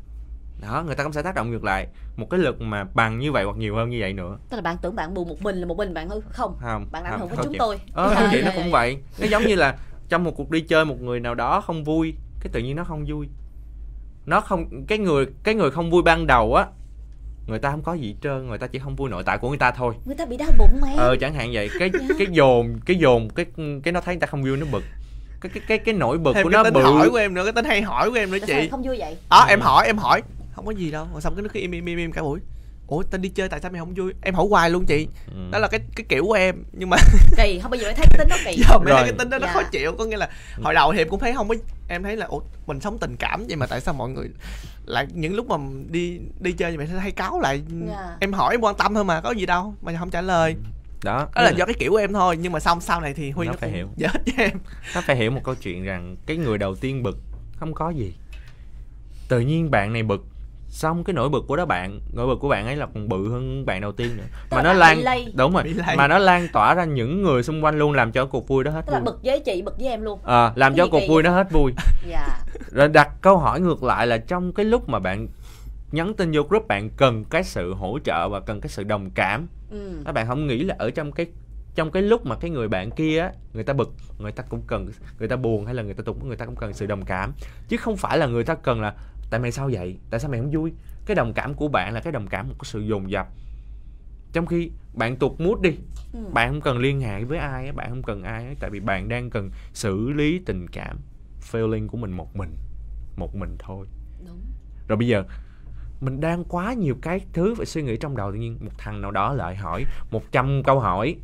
[0.62, 1.86] đó người ta cũng sẽ tác động ngược lại.
[2.16, 4.38] Một cái lực mà bằng như vậy hoặc nhiều hơn như vậy nữa.
[4.50, 6.56] Tức là bạn tưởng bạn buồn một mình là một mình bạn hư không?
[6.60, 7.78] không Bạn ảnh không, hưởng với chúng tôi.
[7.92, 8.96] ờ À, chuyện dạ, nó cũng vậy.
[9.18, 9.76] nó giống như là
[10.08, 12.84] trong một cuộc đi chơi một người nào đó không vui cái tự nhiên nó
[12.84, 13.28] không vui.
[14.26, 16.66] Nó không cái người cái người không vui ban đầu á
[17.46, 19.48] người ta không có gì hết trơn người ta chỉ không vui nội tại của
[19.48, 19.94] người ta thôi.
[20.06, 20.88] Người ta bị đau bụng mà.
[20.96, 21.70] ờ chẳng hạn vậy.
[21.78, 23.46] Cái cái dồn cái dồn cái
[23.82, 24.82] cái nó thấy người ta không vui nó bực.
[25.40, 26.82] Cái cái cái cái nổi bật thêm của cái nó tính bự.
[26.82, 28.62] hỏi của em nữa cái tính hay hỏi của em nữa Tại sao chị.
[28.64, 29.16] em không vui vậy?
[29.30, 30.22] Đó em hỏi em hỏi
[30.54, 31.08] không có gì đâu.
[31.12, 32.40] Rồi xong cái nó cứ im im im im cả buổi.
[32.86, 34.12] Ủa tao đi chơi tại sao mày không vui?
[34.22, 35.08] Em hỏi hoài luôn chị.
[35.34, 35.48] Ừ.
[35.52, 36.64] đó là cái cái kiểu của em.
[36.72, 36.96] Nhưng mà
[37.36, 38.56] kỳ không bao giờ thấy cái tính đó kỳ.
[38.68, 39.02] Giờ mấy Rồi.
[39.02, 39.52] cái tính đó nó Dạ.
[39.52, 39.92] khó chịu.
[39.98, 40.28] Có nghĩa là
[40.62, 41.54] hồi đầu thì em cũng thấy không có
[41.88, 44.28] em thấy là ủa mình sống tình cảm vậy mà tại sao mọi người
[44.86, 45.56] lại những lúc mà
[45.90, 47.62] đi đi chơi thì mày sẽ hay cáo lại?
[47.88, 48.16] Dạ.
[48.20, 50.54] em hỏi em quan tâm thôi mà có gì đâu mà không trả lời.
[51.04, 51.28] Đó.
[51.34, 52.36] Đó là do cái kiểu của em thôi.
[52.40, 53.88] Nhưng mà xong sau này thì huy Nó nó, phải hiểu.
[54.00, 54.50] cho em.
[54.94, 57.18] Nó phải hiểu một câu chuyện rằng cái người đầu tiên bực
[57.56, 58.14] không có gì.
[59.28, 60.26] Tự nhiên bạn này bực
[60.74, 63.30] xong cái nỗi bực của đó bạn nỗi bực của bạn ấy là còn bự
[63.30, 64.24] hơn bạn đầu tiên nữa.
[64.50, 65.32] Mà là nó lan lây.
[65.36, 68.48] đúng rồi mà nó lan tỏa ra những người xung quanh luôn làm cho cuộc
[68.48, 69.04] vui đó hết tức là vui.
[69.04, 70.20] bực với chị bực với em luôn.
[70.22, 71.22] Ờ, làm Cái cho cuộc vui vậy?
[71.22, 71.72] nó hết vui.
[72.08, 72.38] Dạ.
[72.70, 75.28] Rồi đặt câu hỏi ngược lại là trong cái lúc mà bạn
[75.92, 79.10] nhắn tin vô group bạn cần cái sự hỗ trợ và cần cái sự đồng
[79.10, 80.02] cảm ừ.
[80.04, 81.26] các bạn không nghĩ là ở trong cái
[81.74, 84.62] trong cái lúc mà cái người bạn kia á người ta bực người ta cũng
[84.66, 87.04] cần người ta buồn hay là người ta tụng người ta cũng cần sự đồng
[87.04, 87.32] cảm.
[87.68, 88.94] Chứ không phải là người ta cần là
[89.34, 89.98] tại mày sao vậy?
[90.10, 90.72] Tại sao mày không vui?
[91.06, 93.28] Cái đồng cảm của bạn là cái đồng cảm một cái sự dồn dập.
[94.32, 95.78] Trong khi bạn tụt mút đi
[96.12, 96.20] Ừ.
[96.32, 99.30] bạn không cần liên hệ với ai bạn không cần ai tại vì bạn đang
[99.30, 100.98] cần xử lý tình cảm
[101.52, 102.56] feeling của mình một mình
[103.16, 103.86] một mình thôi.
[104.26, 104.40] Đúng.
[104.88, 105.24] Rồi bây giờ
[106.00, 109.00] mình đang quá nhiều cái thứ phải suy nghĩ trong đầu tự nhiên một thằng
[109.00, 111.16] nào đó lại hỏi 100 câu hỏi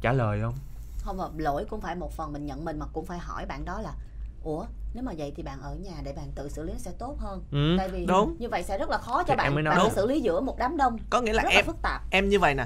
[0.00, 0.54] trả lời không?
[0.98, 3.64] Không mà lỗi cũng phải một phần mình nhận mình mà cũng phải hỏi bạn
[3.64, 3.94] đó là
[4.46, 7.16] ủa nếu mà vậy thì bạn ở nhà để bạn tự xử lý sẽ tốt
[7.18, 7.42] hơn.
[7.52, 7.74] Ừ.
[7.78, 8.36] tại vì đúng.
[8.38, 9.54] như vậy sẽ rất là khó cho Thì bạn.
[9.54, 9.94] mới nói bạn đúng.
[9.94, 10.96] xử lý giữa một đám đông.
[11.10, 12.02] Có nghĩa là rất em là phức tạp.
[12.10, 12.64] em như vậy nè.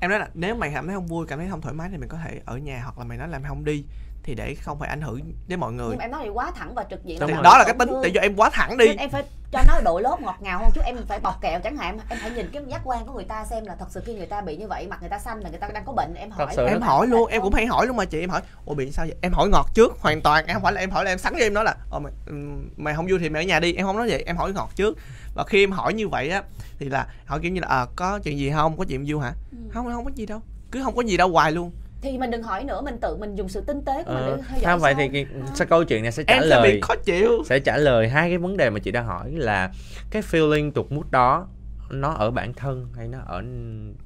[0.00, 1.96] Em nói là nếu mày cảm thấy không vui cảm thấy không thoải mái thì
[1.96, 3.84] mình có thể ở nhà hoặc là mày nói là mày không đi
[4.22, 5.88] thì để không phải ảnh hưởng đến mọi người.
[5.90, 7.90] Nhưng mà em nói thì quá thẳng và trực diện Đúng đó là cái tính
[8.02, 8.86] tại do em quá thẳng đi.
[8.86, 9.24] Nên em phải
[9.54, 11.98] cho nó độ lốt ngọt ngào hơn chút em phải bọc kẹo chẳng hạn.
[12.08, 14.26] Em phải nhìn cái giác quan của người ta xem là thật sự khi người
[14.26, 16.30] ta bị như vậy mặt người ta xanh là người ta đang có bệnh em
[16.30, 16.54] hỏi.
[16.56, 19.06] em hỏi luôn em cũng hay hỏi luôn mà chị em hỏi ủa bị sao
[19.06, 19.16] vậy?
[19.20, 21.32] Em hỏi ngọt trước hoàn toàn em không phải là em hỏi là em sẵn
[21.38, 23.72] cho em nói là ờ mày, ừm, mày không vui thì mày ở nhà đi.
[23.72, 24.98] Em không nói vậy em hỏi ngọt trước.
[25.34, 26.42] Và khi em hỏi như vậy á
[26.78, 28.76] thì là hỏi kiểu như là à, có chuyện gì không?
[28.76, 29.32] Có chuyện vui hả?
[29.50, 29.58] Ừ.
[29.72, 30.40] không không có gì đâu
[30.70, 31.70] cứ không có gì đâu hoài luôn
[32.04, 34.36] thì mình đừng hỏi nữa mình tự mình dùng sự tinh tế của mình ờ,
[34.36, 36.48] để theo dõi không vậy thì cái, sao câu chuyện này sẽ trả em sẽ
[36.48, 36.72] lời?
[36.72, 37.42] bị khó chịu.
[37.46, 39.72] Sẽ trả lời hai cái vấn đề mà chị đang hỏi là
[40.10, 41.48] cái feeling tụt mút đó
[41.90, 43.42] nó ở bản thân hay nó ở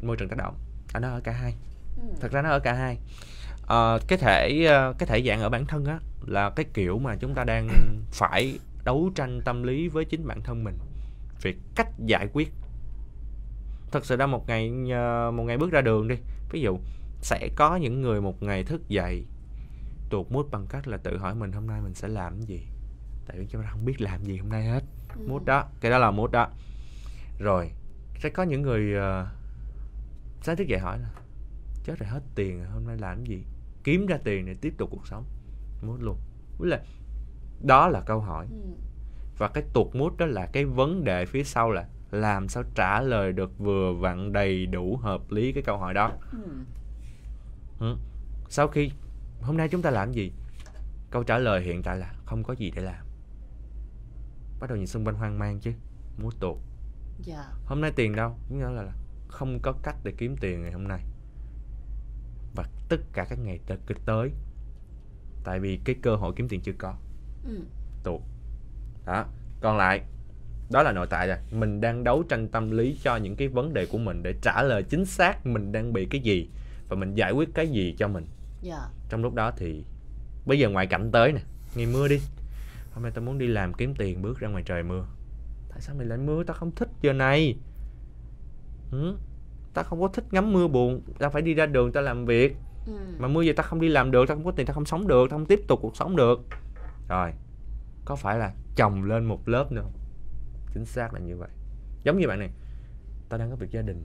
[0.02, 0.54] môi trường tác động?
[0.92, 1.54] À, nó ở cả hai.
[1.96, 2.08] Ừ.
[2.20, 2.98] thật ra nó ở cả hai.
[3.66, 7.16] Ờ, cái thể ờ, cái thể dạng ở bản thân á là cái kiểu mà
[7.16, 7.68] chúng ta đang
[8.12, 10.74] phải đấu tranh tâm lý với chính bản thân mình
[11.42, 12.52] về cách giải quyết.
[13.92, 16.16] Thật sự ra một ngày ờ, một ngày bước ra đường đi
[16.50, 16.78] ví dụ
[17.20, 19.24] sẽ có những người một ngày thức dậy
[20.10, 22.66] tuột mút bằng cách là tự hỏi mình hôm nay mình sẽ làm gì.
[23.26, 24.84] Tại vì chúng ta không biết làm gì hôm nay hết.
[25.16, 25.24] Ừ.
[25.28, 26.48] mút đó cái đó là mút đó.
[27.38, 27.70] Rồi
[28.18, 29.28] sẽ có những người uh,
[30.42, 31.10] sáng thức dậy hỏi là
[31.84, 33.44] chết rồi hết tiền rồi hôm nay làm gì?
[33.84, 35.24] Kiếm ra tiền để tiếp tục cuộc sống.
[35.82, 36.16] Mút luôn.
[36.58, 36.80] Tức là
[37.66, 38.46] đó là câu hỏi.
[38.50, 38.70] Ừ.
[39.38, 43.00] và cái tuột mút đó là cái vấn đề phía sau là làm sao trả
[43.00, 46.12] lời được vừa vặn đầy đủ hợp lý cái câu hỏi đó.
[46.32, 46.38] Ừ.
[48.48, 48.90] sau khi
[49.40, 50.32] hôm nay chúng ta làm gì?
[51.10, 53.06] Câu trả lời hiện tại là không có gì để làm.
[54.60, 55.72] Bắt đầu nhìn xung quanh hoang mang chứ
[56.18, 56.56] mút tuột.
[57.24, 57.44] Dạ.
[57.66, 58.36] hôm nay tiền đâu?
[58.50, 58.92] Nghĩa là, là
[59.28, 61.00] không có cách để kiếm tiền ngày hôm nay.
[62.54, 64.30] Và tất cả các ngày tới tới.
[65.44, 66.94] Tại vì cái cơ hội kiếm tiền chưa có.
[67.44, 67.60] Ừ.
[68.04, 68.20] tuột.
[69.06, 69.26] Đó
[69.60, 70.02] còn lại
[70.70, 71.36] đó là nội tại rồi.
[71.50, 74.62] Mình đang đấu tranh tâm lý cho những cái vấn đề của mình để trả
[74.62, 76.48] lời chính xác mình đang bị cái gì
[76.88, 78.26] và mình giải quyết cái gì cho mình.
[78.62, 78.88] Dạ.
[79.08, 79.84] trong lúc đó thì
[80.46, 81.40] bây giờ ngoại cảnh tới nè
[81.74, 82.20] ngày mưa đi.
[82.92, 85.06] Hôm nay tao muốn đi làm kiếm tiền bước ra ngoài trời mưa.
[85.68, 86.44] Tại sao mày lại mưa?
[86.44, 87.56] Tao không thích giờ này.
[88.90, 89.16] Ừ?
[89.74, 91.02] tao không có thích ngắm mưa buồn.
[91.18, 92.56] Tao phải đi ra đường tao làm việc.
[92.86, 92.92] Ừ.
[93.18, 95.08] mà mưa vậy tao không đi làm được tao không có tiền tao không sống
[95.08, 96.40] được tao không tiếp tục cuộc sống được.
[97.08, 97.32] Rồi
[98.04, 99.92] có phải là chồng lên một lớp nữa không?
[100.74, 101.48] chính xác là như vậy.
[102.04, 102.50] Giống như bạn này
[103.28, 104.04] tao đang có việc gia đình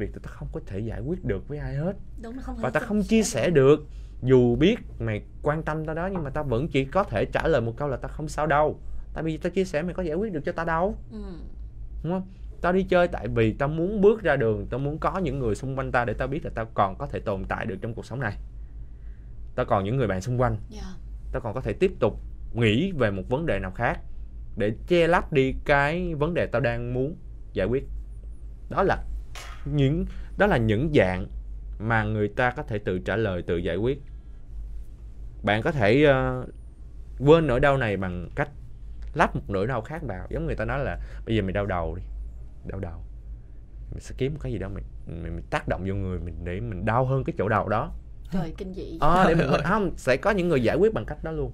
[0.00, 1.92] việc tao không có thể giải quyết được với ai hết.
[2.22, 3.86] Đúng không và tao không chia sẻ được.
[4.22, 7.48] Dù biết mày quan tâm tao đó nhưng mà tao vẫn chỉ có thể trả
[7.48, 8.78] lời một câu là tao không sao đâu.
[9.14, 10.96] Tại vì tao chia sẻ mày có giải quyết được cho tao đâu.
[11.12, 11.22] Ừ.
[12.02, 12.28] đúng không?
[12.60, 15.54] Tao đi chơi tại vì tao muốn bước ra đường tao muốn có những người
[15.54, 17.94] xung quanh tao để tao biết là tao còn có thể tồn tại được trong
[17.94, 18.36] cuộc sống này.
[19.54, 20.56] Tao còn những người bạn xung quanh.
[20.68, 20.82] Dạ.
[21.32, 22.20] tao còn có thể tiếp tục
[22.54, 24.00] nghĩ về một vấn đề nào khác
[24.56, 27.16] để che lấp đi cái vấn đề tao đang muốn
[27.52, 27.84] giải quyết.
[28.70, 29.04] Đó là
[29.64, 30.06] những
[30.36, 31.26] đó là những dạng
[31.78, 34.02] mà người ta có thể tự trả lời tự giải quyết.
[35.42, 36.46] Bạn có thể ờ,
[37.18, 38.48] quên nỗi đau này bằng cách
[39.14, 40.26] lắp một nỗi đau khác vào.
[40.30, 42.02] Giống người ta nói là bây giờ mày đau đầu đi
[42.64, 43.04] đau đầu.
[43.90, 46.34] Mình sẽ kiếm một cái gì đó mình, mình, mình tác động vô người mình
[46.44, 47.92] để mình đau hơn cái chỗ đầu đó.
[48.32, 48.98] Trời kinh dị.
[49.00, 51.52] Ờ để mình không sẽ có những người giải quyết bằng cách đó luôn.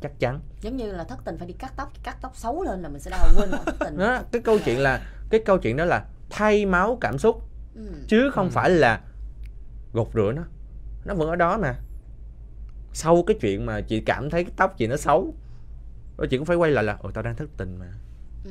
[0.00, 0.40] Chắc chắn.
[0.60, 3.00] Giống như là thất tình phải đi cắt tóc cắt tóc xấu lên là mình
[3.00, 3.98] sẽ đau quên thất tình.
[3.98, 7.42] Đó cái câu chuyện là cái câu chuyện đó là thay máu cảm xúc.
[7.74, 7.82] Ừ.
[8.08, 8.50] chứ không Ừ.
[8.50, 9.00] phải là
[9.92, 10.42] gột rửa nó.
[11.04, 11.74] Nó vẫn ở đó mà.
[12.92, 15.34] Sau cái chuyện mà chị cảm thấy cái tóc chị nó xấu
[16.18, 17.86] rồi chị cũng phải quay lại là ồ tao đang thất tình mà.
[18.44, 18.50] Ừ.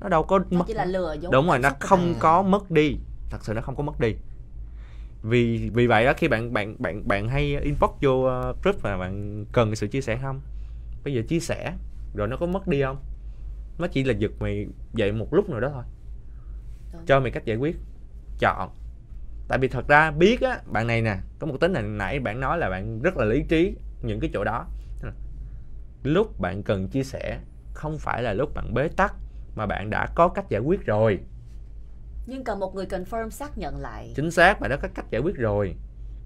[0.00, 2.16] Nó đâu có nó mất chỉ là lừa dối đúng rồi nó không bạn.
[2.20, 2.96] có mất đi.
[3.30, 4.14] Thật sự nó không có mất đi.
[5.22, 8.10] Vì vì vậy đó khi bạn bạn bạn bạn hay inbox vô
[8.50, 10.40] uh, group và bạn cần sự chia sẻ không?
[11.04, 11.72] Bây giờ chia sẻ
[12.14, 12.96] rồi nó có mất đi không?
[13.78, 15.84] Nó chỉ là giật mày dậy một lúc nào đó thôi
[16.92, 17.02] Đúng.
[17.06, 17.76] cho mày cách giải quyết.
[18.38, 18.70] Chọn.
[19.48, 22.40] Tại vì thật ra biết á bạn này nè có một tính này nãy bạn
[22.40, 24.66] nói là bạn rất là lý trí những cái chỗ đó.
[26.02, 27.38] Lúc bạn cần chia sẻ
[27.74, 29.14] không phải là lúc bạn bế tắc
[29.54, 31.18] mà bạn đã có cách giải quyết rồi.
[32.26, 34.12] Nhưng cần một người confirm xác nhận lại.
[34.16, 35.74] Chính xác bạn đã có cách giải quyết rồi.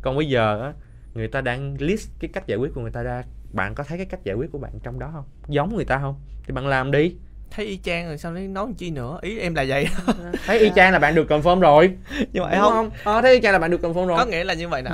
[0.03, 0.73] Còn bây giờ á
[1.15, 3.23] người ta đang list cái cách giải quyết của người ta ra.
[3.53, 5.25] Bạn có thấy cái cách giải quyết của bạn trong đó không?
[5.49, 6.21] Giống người ta không?
[6.45, 7.17] Thì bạn làm đi
[7.57, 9.19] thấy y chang rồi sao nó nói chi nữa?
[9.23, 9.87] Ý em là vậy.
[10.47, 11.91] Thấy y chang là bạn được confirm rồi.
[12.33, 12.73] Nhưng mà đúng không.
[12.73, 12.91] không?
[13.05, 14.19] Ờ thấy y chang là bạn được confirm rồi.
[14.19, 14.91] Có nghĩa là như vậy nè.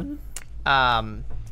[0.64, 1.02] À,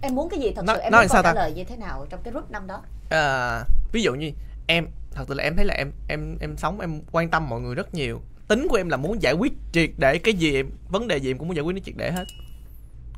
[0.03, 1.41] em muốn cái gì thật Nói- sự em nói muốn sao trả ta?
[1.41, 2.83] lời như thế nào trong cái group năm đó?
[3.11, 3.61] À,
[3.93, 4.31] ví dụ như
[4.67, 7.61] em thật sự là em thấy là em em em sống em quan tâm mọi
[7.61, 8.21] người rất nhiều.
[8.49, 11.31] Tính của em là muốn giải quyết triệt để cái gì em vấn đề gì
[11.31, 12.25] em cũng muốn giải quyết nó triệt để hết.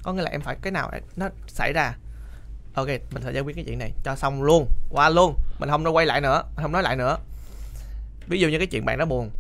[0.03, 1.95] Có nghĩa là em phải cái nào nó xảy ra.
[2.75, 4.67] Ok mình phải giải quyết cái chuyện này cho xong luôn.
[4.91, 5.35] Qua luôn.
[5.59, 6.43] Mình không nói quay lại nữa.
[6.57, 7.17] Mình không nói lại nữa
[8.31, 9.31] ví dụ như cái chuyện bạn đó buồn.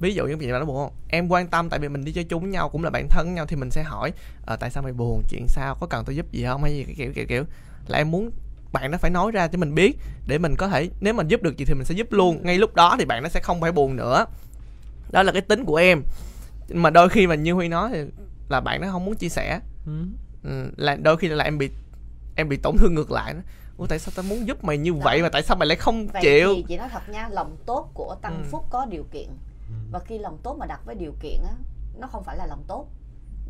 [0.00, 0.92] Ví dụ như cái chuyện bạn đó buồn.
[1.08, 3.26] Em quan tâm tại vì mình đi chơi chung với nhau cũng là bạn thân
[3.26, 4.12] với nhau thì mình sẽ hỏi
[4.46, 5.22] ờ, tại sao mày buồn?
[5.28, 5.76] Chuyện sao?
[5.80, 6.62] Có cần tôi giúp gì không?
[6.62, 7.44] Hay gì cái kiểu kiểu kiểu.
[7.88, 8.30] Là em muốn
[8.72, 11.42] bạn nó phải nói ra cho mình biết để mình có thể nếu mình giúp
[11.42, 12.40] được gì thì mình sẽ giúp luôn.
[12.42, 14.26] Ngay lúc đó thì bạn nó sẽ không phải buồn nữa.
[15.12, 16.02] Đó là cái tính của em.
[16.68, 18.04] Mà đôi khi mà như huy nói thì
[18.48, 19.60] là bạn nó không muốn chia sẻ.
[20.42, 21.70] Ừ, là đôi khi là em bị
[22.36, 23.34] em bị tổn thương ngược lại
[23.76, 24.98] Ủa tại sao tao muốn giúp mày như Đó.
[25.04, 27.56] vậy mà tại sao mày lại không vậy chịu thì chị nói thật nha lòng
[27.66, 28.48] tốt của tăng Ừ.
[28.50, 29.28] phúc có điều kiện
[29.92, 31.52] và khi lòng tốt mà đặt với điều kiện á
[31.98, 32.86] nó không phải là lòng tốt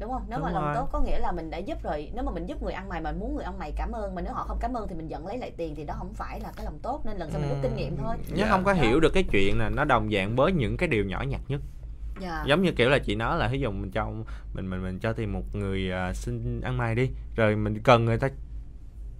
[0.00, 0.74] đúng không nếu Đúng mà lòng rồi.
[0.74, 3.00] tốt có nghĩa là mình đã giúp rồi nếu mà mình giúp người ăn mày
[3.00, 5.08] mà muốn người ăn mày cảm ơn mà nếu họ không cảm ơn thì mình
[5.08, 7.40] giận lấy lại tiền thì đó không phải là cái lòng tốt nên lần sau
[7.40, 8.46] mình rút kinh nghiệm thôi nhưng Dạ.
[8.50, 8.80] không có Đó.
[8.82, 11.60] hiểu được cái chuyện là nó đồng dạng với những cái điều nhỏ nhặt nhất
[12.20, 14.06] dạ giống như kiểu là chị nói là ví dụ mình cho
[14.54, 18.04] mình mình mình cho tiền một người à, xin ăn mày đi rồi mình cần
[18.04, 18.28] người ta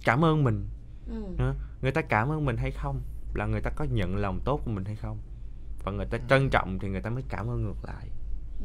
[0.05, 0.65] cảm ơn mình
[1.07, 1.53] ừ.
[1.81, 3.01] người ta cảm ơn mình hay không?
[3.33, 5.17] Là người ta có nhận lòng tốt của mình hay không?
[5.83, 8.07] Và người ta trân trọng thì người ta mới cảm ơn ngược lại.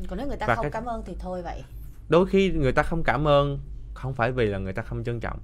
[0.09, 1.65] Còn nếu người ta Và không cái- cảm ơn thì thôi vậy.
[2.09, 3.59] Đôi khi người ta không cảm ơn
[3.95, 5.39] không phải vì là người ta không trân trọng.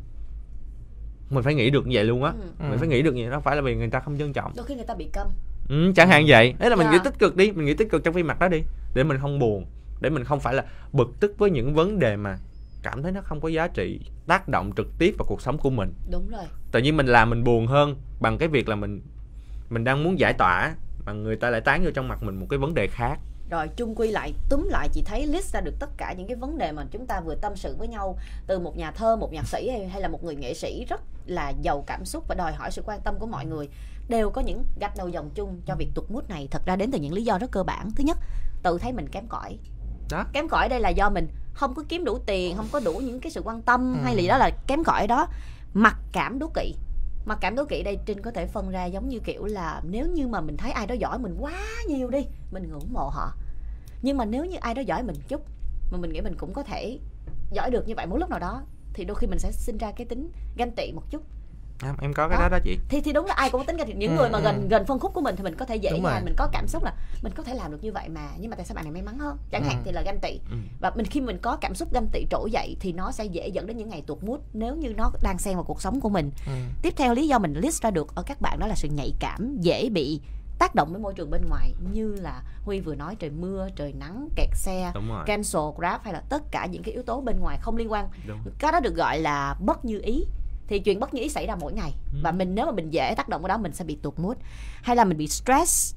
[1.30, 2.32] Mình phải nghĩ được như vậy luôn á.
[2.58, 2.64] Ừ.
[2.70, 4.32] mình phải nghĩ được như vậy đó không phải là vì người ta không trân
[4.32, 4.52] trọng.
[4.56, 5.26] Đôi khi người ta bị câm.
[5.68, 6.54] Ừ, chẳng hạn vậy.
[6.58, 6.92] Đấy là mình Dạ.
[6.92, 8.62] nghĩ tích cực đi mình nghĩ tích cực trong phim mặt đó đi
[8.94, 9.66] để mình không buồn
[10.00, 12.38] để mình không phải là bực tức với những vấn đề mà
[12.90, 15.70] cảm thấy nó không có giá trị tác động trực tiếp vào cuộc sống của
[15.70, 19.02] mình đúng rồi tự nhiên mình làm mình buồn hơn bằng cái việc là mình
[19.68, 20.74] mình đang muốn giải tỏa
[21.06, 23.18] mà người ta lại tán vô trong mặt mình một cái vấn đề khác
[23.50, 26.36] Rồi chung quy lại, túm lại chị thấy list ra được tất cả những cái
[26.36, 29.32] vấn đề mà chúng ta vừa tâm sự với nhau từ một nhà thơ, một
[29.32, 32.34] nhạc sĩ hay, hay là một người nghệ sĩ rất là giàu cảm xúc và
[32.34, 33.68] đòi hỏi sự quan tâm của mọi người
[34.08, 36.90] đều có những gạch đầu dòng chung cho việc tụt mút này thật ra đến
[36.90, 37.90] từ những lý do rất cơ bản.
[37.96, 38.18] Thứ nhất,
[38.62, 39.58] tự thấy mình kém cỏi.
[40.10, 40.24] Đó.
[40.32, 43.20] Kém cỏi đây là do mình không có kiếm đủ tiền, không có đủ những
[43.20, 44.00] cái sự quan tâm Ừ.
[44.04, 45.28] hay là gì đó là kém cỏi đó.
[45.74, 46.74] Mặc cảm đố kỵ
[47.26, 50.06] mặc cảm đố kỵ đây trinh có thể phân ra giống như kiểu là nếu
[50.06, 51.52] như mà mình thấy ai đó giỏi mình quá
[51.88, 53.32] nhiều đi mình ngưỡng mộ họ
[54.02, 55.40] nhưng mà nếu như ai đó giỏi mình chút
[55.90, 56.98] mà mình nghĩ mình cũng có thể
[57.52, 58.62] giỏi được như vậy một lúc nào đó
[58.94, 61.22] thì đôi khi mình sẽ sinh ra cái tính ganh tị một chút
[61.82, 62.42] em, em có cái Đó.
[62.44, 64.30] đó đó chị thì thì đúng là ai cũng có tính tị những Ừ, người
[64.30, 64.44] mà ừ.
[64.44, 66.68] gần gần phân khúc của mình thì mình có thể dễ dàng mình có cảm
[66.68, 68.84] xúc là mình có thể làm được như vậy mà nhưng mà tại sao bạn
[68.84, 69.82] này may mắn hơn chẳng hạn Ừ.
[69.84, 70.56] thì là ganh tị Ừ.
[70.80, 73.48] và mình khi mình có cảm xúc ganh tị trỗi dậy thì nó sẽ dễ
[73.48, 76.08] dẫn đến những ngày tuột mút nếu như nó đang xen vào cuộc sống của
[76.08, 76.52] mình ừ.
[76.82, 79.12] tiếp theo lý do mình list ra được ở các bạn đó là sự nhạy
[79.20, 80.20] cảm dễ bị
[80.58, 83.92] tác động đến môi trường bên ngoài như là huy vừa nói trời mưa trời
[83.92, 84.92] nắng kẹt xe
[85.26, 88.08] cancel grab hay là tất cả những cái yếu tố bên ngoài không liên quan
[88.26, 90.24] đúng cái đó được gọi là bất như ý
[90.68, 91.92] thì chuyện bất như ý xảy ra mỗi ngày.
[92.12, 92.18] Ừ.
[92.22, 94.36] và mình nếu mà mình dễ tác động vào đó mình sẽ bị tụt mood.
[94.82, 95.94] Hay là mình bị stress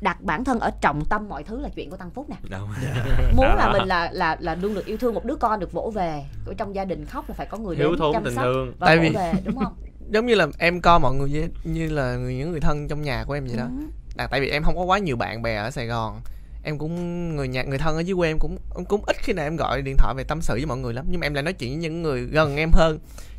[0.00, 2.36] đặt bản thân ở trọng tâm mọi thứ là chuyện của tăng phúc nè.
[2.50, 2.68] Đúng
[3.36, 3.54] muốn Đó.
[3.54, 6.24] là mình là là là luôn được yêu thương một đứa con được vỗ về
[6.46, 8.44] ở trong gia đình khóc là phải có người hiếu đến thốn chăm tình sóc
[8.44, 8.72] thương.
[8.78, 9.74] và Tại vỗ vì- về đúng không?
[10.10, 13.02] giống như là em coi mọi người như, như là người những người thân trong
[13.02, 13.64] nhà của em vậy đó.
[13.64, 13.86] Ừ.
[14.16, 16.20] là tại vì em không có quá nhiều bạn bè ở Sài Gòn.
[16.62, 19.46] Em cũng người nhà người thân ở dưới quê em cũng cũng ít khi nào
[19.46, 21.04] em gọi điện thoại về tâm sự với mọi người lắm.
[21.08, 22.98] Nhưng mà em lại nói chuyện với những người gần em hơn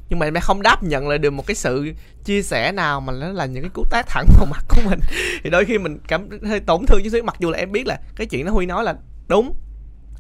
[0.10, 1.92] nhưng mà em lại không đáp nhận lại được một cái sự
[2.24, 5.00] chia sẻ nào mà nó là những cái cú tát thẳng vào mặt của mình.
[5.44, 7.24] Thì đôi khi mình cảm hơi tổn thương chút xíu.
[7.24, 8.96] Mặc dù là em biết là cái chuyện đó huy nói là
[9.28, 9.54] đúng.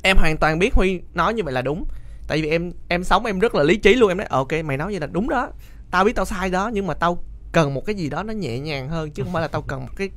[0.03, 1.85] Em hoàn toàn biết huy nói như vậy là đúng.
[2.27, 4.09] Tại vì em em sống em rất là lý trí luôn.
[4.11, 5.49] Em nói "Ờ, ok mày nói vậy là đúng đó.
[5.91, 8.59] Tao biết tao sai đó nhưng mà tao cần một cái gì đó nó nhẹ
[8.59, 10.09] nhàng hơn chứ không phải là tao cần một cái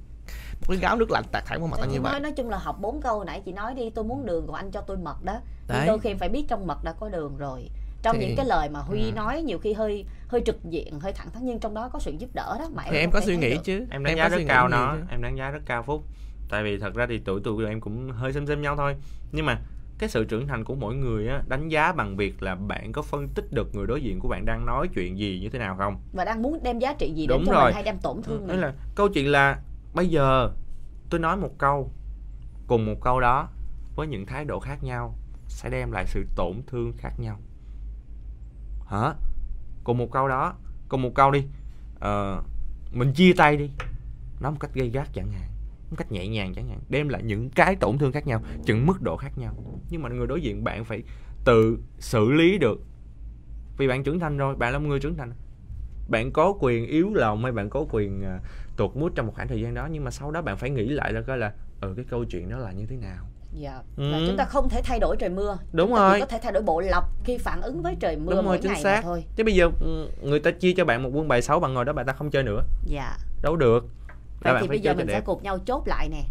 [0.61, 2.21] một cái gáo nước lạnh tạt thẳng vào mặt tao như nói vậy.
[2.21, 4.57] nói chung là học bốn câu hồi nãy chị nói đi tôi muốn đường còn
[4.57, 5.41] anh cho tôi mật đó.
[5.69, 5.87] Nhưng Đấy.
[5.87, 7.69] đôi khi phải biết trong mật đã có đường rồi
[8.03, 9.13] trong Thì- những cái lời mà huy Ừ.
[9.13, 12.11] nói nhiều khi hơi hơi trực diện hơi thẳng thắn nhưng trong đó có sự
[12.19, 13.61] giúp đỡ đó mà thì em có suy nghĩ được.
[13.65, 15.03] chứ em đánh có giá rất cao nó chứ.
[15.11, 16.03] em đánh giá rất cao phúc
[16.49, 18.97] tại vì thật ra thì tuổi tụi em cũng hơi xem xem nhau thôi
[19.33, 19.61] nhưng mà
[19.99, 23.03] cái sự trưởng thành của mỗi người á đánh giá bằng việc là bạn có
[23.03, 25.77] phân tích được người đối diện của bạn đang nói chuyện gì như thế nào
[25.79, 27.65] không và đang muốn đem giá trị gì Đúng đến cho rồi.
[27.65, 29.59] mình hay đem tổn thương Đấy mình là câu chuyện là
[29.95, 30.51] bây giờ
[31.11, 31.91] tôi nói một câu
[32.67, 33.49] cùng một câu đó
[33.97, 35.15] với những thái độ khác nhau
[35.49, 37.41] sẽ đem lại sự tổn thương khác nhau
[38.89, 39.15] hả?
[39.85, 40.55] Cùng một câu đó
[40.89, 41.47] cùng một câu đi.
[42.01, 42.43] Ờ,
[42.93, 43.71] mình chia tay đi.
[44.41, 45.49] Nói một cách gây gắt chẳng hạn
[45.91, 46.79] một cách nhẹ nhàng chẳng hạn.
[46.89, 49.55] Đem lại những cái tổn thương khác nhau chừng mức độ khác nhau.
[49.91, 51.03] Nhưng mà người đối diện bạn phải
[51.45, 52.81] tự xử lý được.
[53.79, 55.33] Vì bạn trưởng thành rồi bạn là một người trưởng thành.
[56.09, 58.43] Bạn có quyền yếu lòng hay bạn có quyền uh,
[58.77, 60.89] tuột mút trong một khoảng thời gian đó nhưng mà sau đó bạn phải nghĩ
[60.89, 63.25] lại là coi là ừ cái câu chuyện đó là như thế nào?
[63.53, 63.83] Dạ.
[63.97, 64.13] Ừ.
[64.13, 66.21] Và chúng ta không thể thay đổi trời mưa Đúng Chúng ta chỉ rồi.
[66.21, 68.59] có thể thay đổi bộ lọc khi phản ứng với trời mưa đúng mỗi rồi
[68.63, 71.29] chính ngày xác thôi chứ bây giờ ừ, người ta chia cho bạn một quân
[71.29, 73.87] bài xấu bạn ngồi đó bạn ta không chơi nữa dạ đâu được
[74.41, 75.23] vậy thì bây giờ mình sẽ đẹp.
[75.25, 76.23] cùng nhau chốt lại nè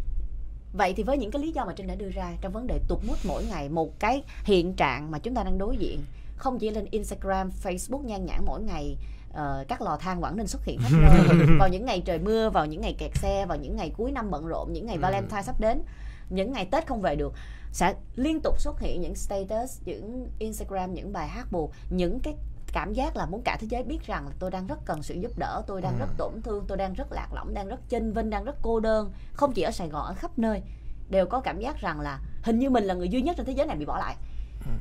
[0.73, 2.79] vậy thì với những cái lý do mà trinh đã đưa ra trong vấn đề
[2.87, 6.01] tụt mút mỗi ngày một cái hiện trạng mà chúng ta đang đối diện
[6.37, 8.97] không chỉ lên instagram facebook nhan nhản mỗi ngày
[9.33, 12.65] ờ, các lò than vẫn nên xuất hiện nơi vào những ngày trời mưa vào
[12.65, 15.01] những ngày kẹt xe vào những ngày cuối năm bận rộn những ngày Ừ.
[15.01, 15.81] valentine sắp đến
[16.29, 17.33] những ngày tết không về được
[17.71, 22.35] sẽ liên tục xuất hiện những status những instagram những bài hát buồn những cái
[22.73, 25.15] cảm giác là muốn cả thế giới biết rằng là tôi đang rất cần sự
[25.15, 25.99] giúp đỡ tôi đang Ừ.
[25.99, 28.79] rất tổn thương tôi đang rất lạc lõng đang rất chênh vinh đang rất cô
[28.79, 30.61] đơn không chỉ ở sài gòn ở khắp nơi
[31.09, 33.53] đều có cảm giác rằng là hình như mình là người duy nhất trên thế
[33.53, 34.15] giới này bị bỏ lại.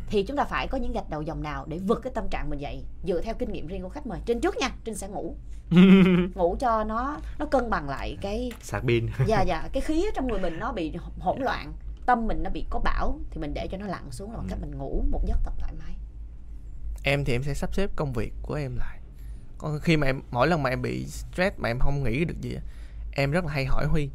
[0.06, 2.50] Thì chúng ta phải có những gạch đầu dòng nào để vượt cái tâm trạng
[2.50, 2.84] mình dậy?
[3.04, 4.20] Dựa theo kinh nghiệm riêng của khách mời.
[4.26, 5.36] Trên trước nha trinh sẽ ngủ.
[6.34, 9.08] Ngủ cho nó nó cân bằng lại cái sạc pin.
[9.26, 9.68] Dạ dạ.
[9.72, 11.72] Cái khí trong người mình nó bị hỗn loạn
[12.06, 14.46] tâm mình nó bị có bão thì mình để cho nó lặn xuống là bằng
[14.48, 15.94] cách mình ngủ một giấc thật thoải mái.
[17.04, 18.98] Em thì em sẽ sắp xếp công việc của em lại.
[19.58, 22.40] Còn khi mà em mỗi lần mà em bị stress mà em không nghĩ được
[22.40, 22.58] gì
[23.16, 24.10] em rất là hay hỏi huy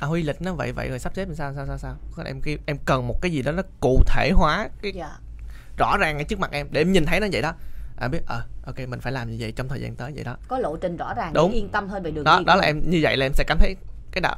[0.00, 1.96] à huy lịch nó vậy vậy rồi sắp xếp làm sao sao sao sao?
[2.16, 5.10] Còn em em cần một cái gì đó nó cụ thể hóa cái dạ.
[5.78, 7.54] rõ ràng ngay trước mặt em để em nhìn thấy nó vậy đó.
[7.96, 10.36] À biết ờ ok mình phải làm như vậy trong thời gian tới vậy đó.
[10.48, 11.52] Có lộ trình rõ ràng Đúng.
[11.52, 13.58] yên tâm hơn về đường đó đó là em như vậy là em sẽ cảm
[13.58, 13.76] thấy
[14.12, 14.34] cái đầu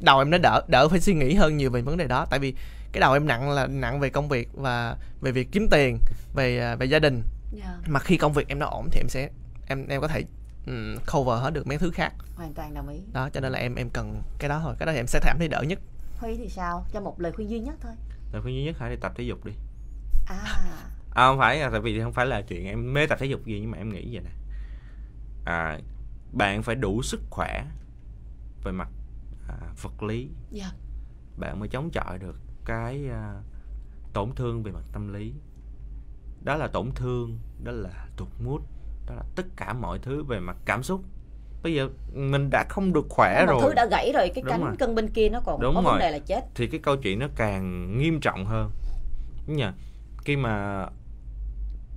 [0.00, 2.26] đầu em nó đỡ đỡ phải suy nghĩ hơn nhiều về vấn đề đó.
[2.30, 2.54] Tại vì
[2.92, 5.98] cái đầu em nặng là nặng về công việc và về việc kiếm tiền
[6.34, 7.22] về à, về gia đình.
[7.52, 9.28] Dạ, mà khi công việc em nó ổn thì em sẽ
[9.66, 10.24] em em có thể
[10.66, 12.12] um, cover hết được mấy thứ khác.
[12.36, 13.00] Hoàn toàn đồng ý.
[13.12, 14.74] Đó cho nên là em em cần cái đó thôi.
[14.78, 15.78] Cái đó thì em sẽ cảm thấy đỡ nhất.
[16.18, 16.84] Huy thì sao?
[16.92, 17.92] Cho một lời khuyên duy nhất thôi.
[18.32, 19.52] Lời khuyên duy nhất hãy đi tập thể dục đi.
[20.26, 20.36] À.
[21.10, 23.60] À không phải tại vì không phải là chuyện em mê tập thể dục gì
[23.60, 24.30] nhưng mà em nghĩ vậy nè.
[25.44, 25.80] À,
[26.32, 27.64] bạn phải đủ sức khỏe
[28.64, 28.88] về mặt
[29.48, 30.28] à, vật lý.
[30.50, 30.70] Dạ.
[31.36, 33.34] Bạn mới chống chọi được cái à,
[34.12, 35.32] tổn thương về mặt tâm lý.
[36.44, 38.60] Đó là tổn thương đó là tụt mút
[39.06, 41.00] đó là tất cả mọi thứ về mặt cảm xúc.
[41.62, 43.62] Bây giờ mình đã không được khỏe một rồi.
[43.62, 44.76] thứ đã gãy rồi cái Đúng cánh rồi.
[44.78, 46.00] cân bên kia nó còn Đúng có vấn rồi.
[46.00, 46.40] đề là chết.
[46.54, 48.70] Thì cái câu chuyện nó càng nghiêm trọng hơn.
[49.46, 49.72] Đúng nhờ.
[50.24, 50.86] Khi mà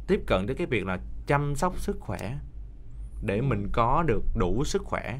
[0.07, 2.37] tiếp cận tới cái việc là chăm sóc sức khỏe
[3.21, 5.19] để mình có được đủ sức khỏe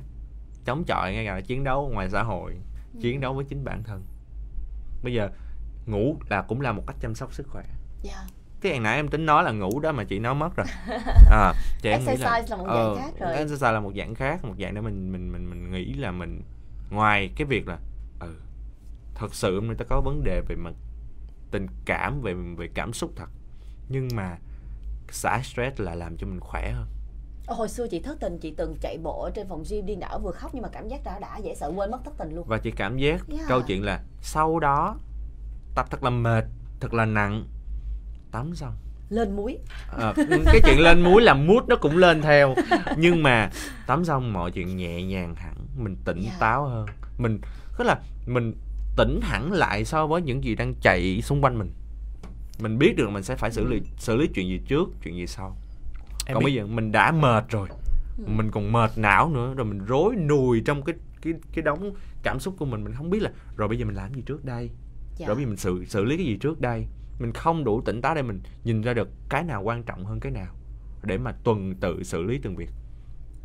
[0.66, 2.56] chống chọi ngay cả chiến đấu ngoài xã hội
[3.02, 4.02] chiến đấu với chính bản thân.
[5.04, 5.30] Bây giờ
[5.86, 7.64] ngủ là cũng là một cách chăm sóc sức khỏe.
[8.02, 8.24] Dạ
[8.62, 10.68] cái hồi nãy em tính nói là ngủ đó mà chị nói mất rồi
[11.32, 13.34] à, thì em Exercise là một dạng ờ, khác rồi.
[13.36, 16.42] exercise là một dạng khác một dạng để mình mình mình mình nghĩ là mình
[16.90, 17.78] ngoài cái việc là
[18.20, 18.36] ừ
[19.16, 20.74] thật sự người ta có vấn đề về mặt
[21.52, 23.30] tình cảm về về cảm xúc thật
[23.90, 24.38] nhưng mà
[25.12, 26.88] xả stress là làm cho mình khỏe hơn
[27.48, 29.96] Ờ, hồi xưa chị thất tình chị từng chạy bộ ở trên phòng gym đi
[29.96, 32.36] đảo vừa khóc nhưng mà cảm giác đã đã dễ sợ quên mất thất tình
[32.36, 33.46] luôn và chị cảm giác Yeah.
[33.48, 34.96] câu chuyện là sau đó
[35.76, 36.46] tập thật là mệt
[36.80, 37.46] thật là nặng
[38.32, 38.74] tắm xong.
[39.10, 39.58] Lên muối.
[39.92, 40.14] Ờ,
[40.46, 42.56] cái chuyện lên muối làm mút nó cũng lên theo.
[42.98, 43.50] Nhưng mà
[43.88, 46.32] tắm xong mọi chuyện nhẹ nhàng hẳn mình tỉnh Dạ.
[46.40, 46.86] táo hơn.
[47.18, 47.40] Mình
[47.78, 48.54] tức là mình
[48.98, 51.72] tỉnh hẳn lại so với những gì đang chạy xung quanh mình.
[52.60, 55.28] Mình biết được mình sẽ phải xử lý xử lý chuyện gì trước chuyện gì
[55.28, 55.58] sau.
[56.26, 56.46] Em còn biết.
[56.46, 57.70] bây giờ mình đã mệt rồi.
[58.18, 58.24] Ừ.
[58.28, 62.40] mình còn mệt não nữa rồi mình rối nùi trong cái cái cái đống cảm
[62.40, 62.84] xúc của mình.
[62.84, 64.70] Mình không biết là rồi bây giờ mình làm gì trước đây?
[65.18, 65.28] Dạ.
[65.28, 66.86] rồi bây giờ mình xử xử lý cái gì trước đây
[67.20, 70.20] mình không đủ tỉnh táo để mình nhìn ra được cái nào quan trọng hơn
[70.20, 70.54] cái nào
[71.04, 72.70] để mà tuần tự xử lý từng việc.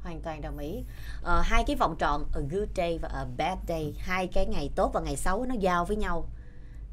[0.02, 0.84] Hoàn toàn đồng ý.
[1.22, 4.70] Ờ, hai cái vòng tròn a good day và a bad day hai cái ngày
[4.76, 6.28] tốt và ngày xấu nó giao với nhau.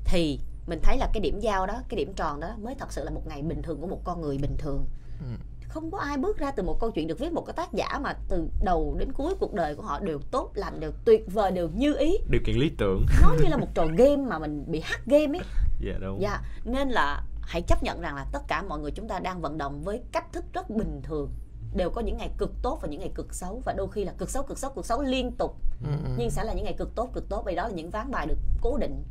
[0.05, 3.03] Thì mình thấy là cái điểm giao đó cái điểm tròn đó mới thật sự
[3.03, 4.86] là một ngày bình thường của một con người bình thường.
[5.19, 5.27] Ừ.
[5.67, 7.99] không có ai bước ra từ một câu chuyện được viết một cái tác giả
[8.01, 11.51] mà từ đầu đến cuối cuộc đời của họ đều tốt lành đều tuyệt vời
[11.51, 12.17] đều như ý.
[12.29, 13.05] Điều kiện lý tưởng.
[13.21, 15.45] Nó như là một trò game mà mình bị hack game ấy
[15.82, 16.21] dạ đúng.
[16.21, 19.41] Dạ nên là hãy chấp nhận rằng là tất cả mọi người chúng ta đang
[19.41, 21.32] vận động với cách thức rất bình thường
[21.75, 24.13] đều có những ngày cực tốt và những ngày cực xấu và đôi khi là
[24.17, 25.55] cực xấu cực xấu cực xấu liên tục.
[25.84, 26.09] Ừ, ừ.
[26.17, 28.27] nhưng sẽ là những ngày cực tốt cực tốt vì đó là những ván bài
[28.27, 29.03] được cố định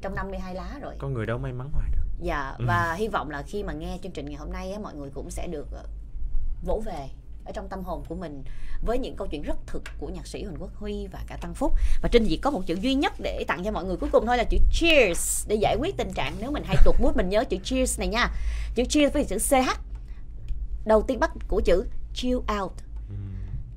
[0.00, 0.94] trong 52 lá rồi.
[0.98, 2.04] Con người đâu may mắn hoài được.
[2.20, 4.94] Dạ và hy vọng là khi mà nghe chương trình ngày hôm nay á, mọi
[4.94, 5.84] người cũng sẽ được ờ,
[6.66, 7.08] vỗ về
[7.50, 8.44] ở trong tâm hồn của mình
[8.82, 11.54] với những câu chuyện rất thực của nhạc sĩ Huỳnh Quốc Huy và cả Tăng
[11.54, 11.74] Phúc.
[12.02, 14.26] Và Trinh chỉ có một chữ duy nhất để tặng cho mọi người cuối cùng
[14.26, 17.28] thôi là chữ cheers để giải quyết tình trạng nếu mình hay tụt mút, mình
[17.28, 18.30] nhớ chữ cheers này nha.
[18.74, 19.54] Chữ cheers với chữ ch
[20.84, 21.84] đầu tiên bắt của chữ
[22.14, 22.72] chill out.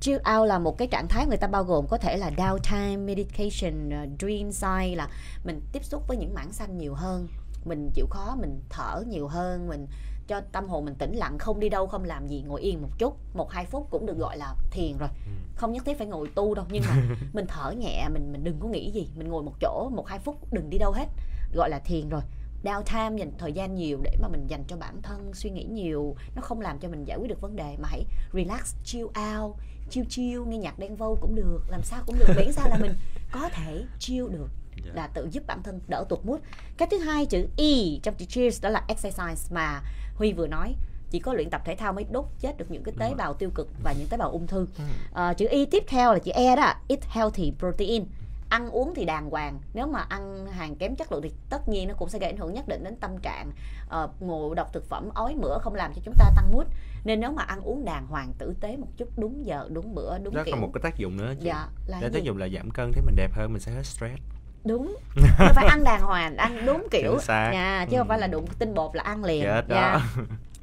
[0.00, 3.04] Chill out là một cái trạng thái người ta bao gồm có thể là downtime
[3.04, 5.08] meditation uh, dream side, là
[5.44, 7.28] mình tiếp xúc với những mảng xanh nhiều hơn,
[7.64, 9.86] mình chịu khó, mình thở nhiều hơn, mình
[10.26, 12.88] cho tâm hồn mình tĩnh lặng không đi đâu không làm gì ngồi yên một
[12.98, 15.08] chút một hai phút cũng được gọi là thiền rồi.
[15.54, 17.02] Không nhất thiết phải ngồi tu đâu nhưng mà
[17.32, 20.18] mình thở nhẹ mình mình đừng có nghĩ gì mình ngồi một chỗ một hai
[20.18, 21.06] phút đừng đi đâu hết
[21.54, 22.22] gọi là thiền rồi.
[22.64, 26.16] Downtime dành thời gian nhiều để mà mình dành cho bản thân suy nghĩ nhiều
[26.36, 29.56] nó không làm cho mình giải quyết được vấn đề mà hãy relax chill out
[29.90, 32.76] chill chill nghe nhạc đen vâu cũng được làm sao cũng được miễn sao là
[32.76, 32.94] mình
[33.32, 34.48] có thể chill được
[34.84, 34.90] Dạ.
[34.94, 36.40] là tự giúp bản thân đỡ tụt mood.
[36.76, 39.82] Cái thứ hai chữ e trong chữ cheers đó là exercise mà
[40.14, 40.74] huy vừa nói
[41.14, 43.50] chỉ có luyện tập thể thao mới đốt chết được những cái tế bào tiêu
[43.54, 44.66] cực và những tế bào ung thư.
[45.12, 48.04] Ờ, chữ y tiếp theo là chữ e đó eat healthy protein.
[48.48, 51.88] Ăn uống thì đàng hoàng nếu mà ăn hàng kém chất lượng thì tất nhiên
[51.88, 53.50] nó cũng sẽ gây ảnh hưởng nhất định đến tâm trạng.
[53.88, 56.66] Ờ, ngộ độc thực phẩm ói mửa không làm cho chúng ta tăng mood.
[57.04, 60.18] Nên nếu mà ăn uống đàng hoàng tử tế một chút đúng giờ đúng bữa
[60.18, 60.52] đúng đó kiểu.
[60.52, 63.02] còn một cái tác dụng nữa chị dạ là tác dụng là giảm cân thấy
[63.06, 64.22] mình đẹp hơn mình sẽ hết stress
[64.64, 64.96] đúng.
[65.16, 67.18] Mình phải ăn đàng hoàng ăn đúng kiểu.
[67.28, 68.08] nha chứ không Ừ.
[68.08, 69.42] phải là đụng tinh bột là ăn liền.
[69.44, 69.76] Chết nha.
[69.92, 70.00] Đó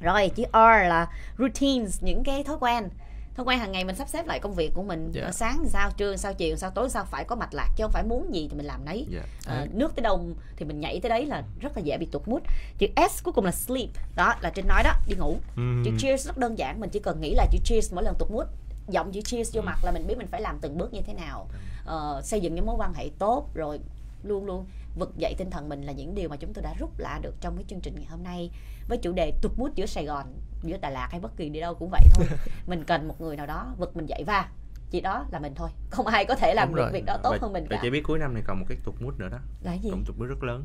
[0.00, 1.06] rồi chữ R là
[1.38, 2.88] routines những cái thói quen.
[3.36, 5.22] Thói quen hàng ngày mình sắp xếp lại công việc của mình Dạ.
[5.24, 7.90] Ờ, sáng sao trưa sao chiều sao tối sao phải có mạch lạc chứ không
[7.92, 9.06] phải muốn gì thì mình làm nấy.
[9.10, 10.20] Dạ Ờ, nước tới đâu
[10.56, 12.42] thì mình nhảy tới đấy là rất là dễ bị tụt mood.
[12.78, 13.88] Chữ S cuối cùng là sleep.
[14.16, 15.36] Đó là trên nói đó đi ngủ.
[15.56, 15.82] Ừm.
[15.84, 18.30] chữ cheers rất đơn giản mình chỉ cần nghĩ là chữ cheers mỗi lần tụt
[18.30, 18.46] mood
[18.88, 21.14] giọng chữ cheers vô mặt là mình biết mình phải làm từng bước như thế
[21.14, 21.46] nào.
[21.84, 23.80] Ờ, xây dựng những mối quan hệ tốt rồi
[24.22, 24.66] luôn luôn
[24.98, 27.34] vực dậy tinh thần mình là những điều mà chúng tôi đã rút lại được
[27.40, 28.50] trong cái chương trình ngày hôm nay.
[28.88, 30.26] Với chủ đề tụt mood giữa Sài Gòn
[30.62, 32.26] giữa Đà Lạt hay bất kỳ đi đâu cũng vậy thôi.
[32.66, 34.48] Mình cần một người nào đó vực mình dậy va
[34.92, 35.70] chỉ đó là mình thôi.
[35.90, 36.92] Không ai có thể làm Đúng được rồi.
[36.92, 37.82] việc đó tốt và, hơn mình và cả.
[37.82, 39.38] chị biết cuối năm này còn một cái tục mút nữa đó.
[39.62, 39.90] Là gì?
[39.90, 40.64] Cũng tục mút rất lớn.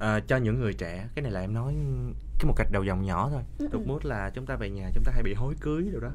[0.00, 1.74] À, cho những người trẻ cái này là em nói
[2.38, 3.42] cái một gạch đầu dòng nhỏ thôi.
[3.58, 3.88] Ừ, tục ừ.
[3.88, 6.10] mút là chúng ta về nhà chúng ta hay bị hối cưới rồi đó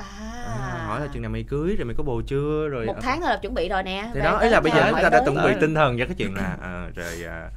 [0.00, 2.96] à, à, hỏi là chừng nào mày cưới rồi mày có bồ chưa rồi một
[3.02, 5.08] tháng thôi là chuẩn bị rồi nè thì đó ý là bây giờ chúng ta
[5.08, 7.50] đã chuẩn bị tinh thần cho cái chuyện là à, rồi à,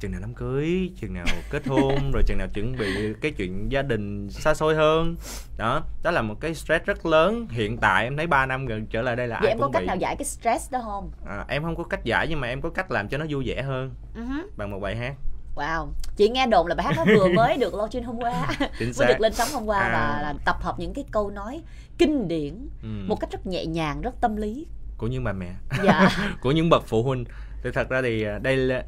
[0.00, 3.72] chừng nào đám cưới chừng nào kết hôn rồi chừng nào chuẩn bị cái chuyện
[3.72, 5.16] gia đình xa xôi hơn.
[5.56, 7.46] Đó đó là một cái stress rất lớn.
[7.50, 9.64] Hiện tại em thấy 3 năm gần trở lại đây là vậy ai em có
[9.66, 9.86] cũng cách bị.
[9.86, 11.10] nào giải cái stress đó không?
[11.26, 13.44] À, em không có cách giải nhưng mà em có cách làm cho nó vui
[13.46, 13.94] vẻ hơn.
[14.14, 14.22] Hứ.
[14.56, 15.14] bằng một bài hát
[15.54, 15.88] wow.
[16.16, 18.46] Chị nghe đồn là bài hát đó vừa mới được lo trên hôm qua
[18.78, 19.90] mới được lên sóng hôm qua À.
[19.92, 21.62] và là tập hợp những cái câu nói
[21.98, 22.88] kinh điển ừ.
[23.06, 24.66] một cách rất nhẹ nhàng rất tâm lý.
[24.98, 25.54] Của những bà mẹ.
[25.84, 26.08] Dạ.
[26.40, 27.24] Của những bậc phụ huynh.
[27.62, 28.84] Thì thật ra thì à, đây là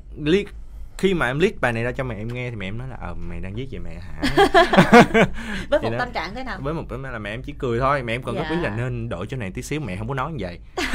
[0.99, 2.89] khi mà em list bài này ra cho mẹ em nghe thì mẹ em nói
[2.89, 4.23] là ờ mày đang viết về mẹ hả?
[5.71, 6.59] Với một tâm trạng thế nào?
[6.63, 8.69] với một cái là mẹ em chỉ cười thôi mẹ em còn góp ý Dạ.
[8.69, 10.59] là nên đổi chỗ này tí xíu mẹ không có nói như vậy.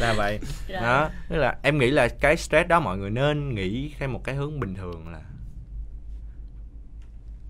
[0.00, 0.38] Là vậy.
[0.68, 0.80] Rồi.
[0.82, 4.20] đó tức là em nghĩ là cái stress đó mọi người nên nghĩ theo một
[4.24, 5.20] cái hướng bình thường là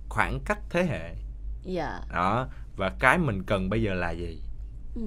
[0.09, 1.14] khoảng cách thế hệ.
[1.64, 2.01] Dạ.
[2.12, 4.43] Đó và cái mình cần bây giờ là gì?
[4.95, 5.03] Ừ.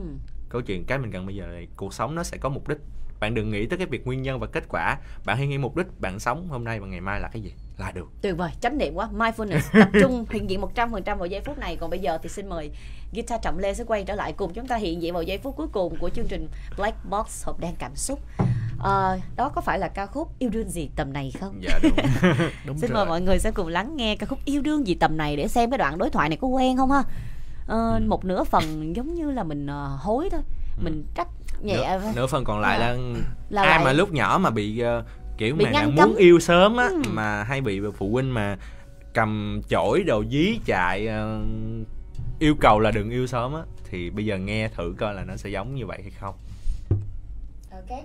[0.50, 2.78] câu chuyện cái mình cần bây giờ là cuộc sống nó sẽ có mục đích
[3.20, 4.98] bạn đừng nghĩ tới cái việc nguyên nhân và kết quả.
[5.26, 7.54] Bạn hãy nghĩ mục đích bạn sống hôm nay và ngày mai là cái gì?
[7.78, 8.08] Là được.
[8.22, 9.10] Tuyệt vời chánh niệm quá.
[9.18, 11.76] Mindfulness tập trung hiện diện 100% vào giây phút này.
[11.76, 12.72] Còn bây giờ thì xin mời
[13.14, 15.56] guitar trọng lê sẽ quay trở lại cùng chúng ta hiện diện vào giây phút
[15.58, 16.48] cuối cùng của chương trình
[16.78, 18.20] Black Box hộp đen cảm xúc.
[18.80, 21.62] Ờ, đó có phải là ca khúc yêu đương gì tầm này không?
[21.62, 21.92] Dạ đúng.
[22.66, 22.96] Đúng xin rồi.
[22.98, 25.48] mời mọi người sẽ cùng lắng nghe ca khúc yêu đương gì tầm này để
[25.48, 27.04] xem cái đoạn đối thoại này có quen không ha?
[27.68, 28.00] Ờ, Ừ.
[28.08, 30.42] một nửa phần giống như là mình ờ, hối thôi.
[30.84, 31.28] Mình trách
[31.64, 32.12] nhẹ nửa, thôi.
[32.16, 32.88] nửa phần còn lại Dạ.
[32.88, 32.98] là,
[33.50, 35.04] Là ai lại- mà lúc nhỏ mà bị ờ,
[35.38, 36.08] kiểu Bị mà đang cấm.
[36.10, 37.02] muốn yêu sớm á Ừ.
[37.14, 38.58] mà hay bị phụ huynh mà
[39.14, 41.42] cầm chổi đồ dí chạy ờ,
[42.40, 45.36] yêu cầu là đừng yêu sớm á thì bây giờ nghe thử coi là nó
[45.36, 46.36] sẽ giống như vậy hay không
[47.72, 48.00] ok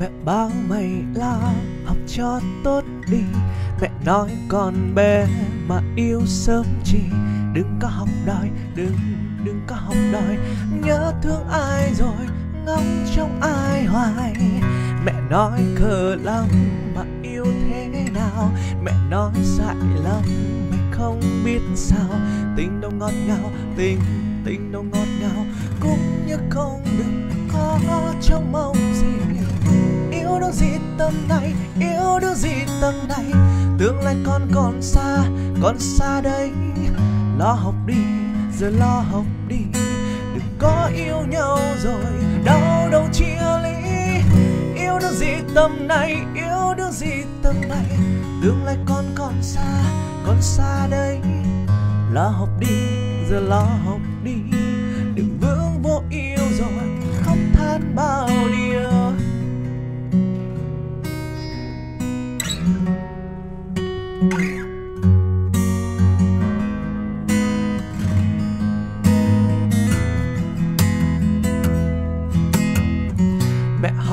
[0.00, 1.54] Mẹ bảo mày là
[1.86, 3.22] học cho tốt đi.
[3.80, 5.26] Mẹ nói còn bé
[5.68, 7.00] mà yêu sớm chi.
[7.52, 8.96] Đừng có học đòi, đừng
[9.44, 10.38] đừng có học đòi.
[10.82, 12.26] Nhớ thương ai rồi,
[12.66, 14.34] ngóng trong ai hoài.
[15.04, 16.44] Mẹ nói khờ lắm
[16.94, 18.50] mà yêu thế nào.
[18.84, 20.22] Mẹ nói dại lắm,
[20.70, 22.20] mẹ không biết sao.
[22.56, 24.00] Tình đâu ngọt ngào, tình
[24.44, 25.46] tình đâu ngọt ngào.
[25.80, 27.78] Cũng như không đừng có
[28.22, 28.76] trong mong
[30.34, 33.24] yêu đâu gì tầm này, yêu đâu gì tầm này.
[33.78, 35.24] Tương lai con còn xa
[35.62, 36.50] còn xa đây.
[37.38, 38.04] Lo học đi,
[38.58, 39.64] giờ lo học đi.
[40.34, 42.04] Đừng có yêu nhau rồi,
[42.44, 43.90] đau đâu chia ly.
[44.76, 47.98] Yêu đương gì tầm này, yêu đương gì tầm này.
[48.42, 49.82] Tương lai con còn xa
[50.26, 51.20] còn xa đây.
[52.12, 52.76] Lo học đi,
[53.30, 54.36] giờ lo học đi.
[55.14, 56.88] Đừng vướng vô yêu rồi,
[57.24, 58.63] khóc than bao đi.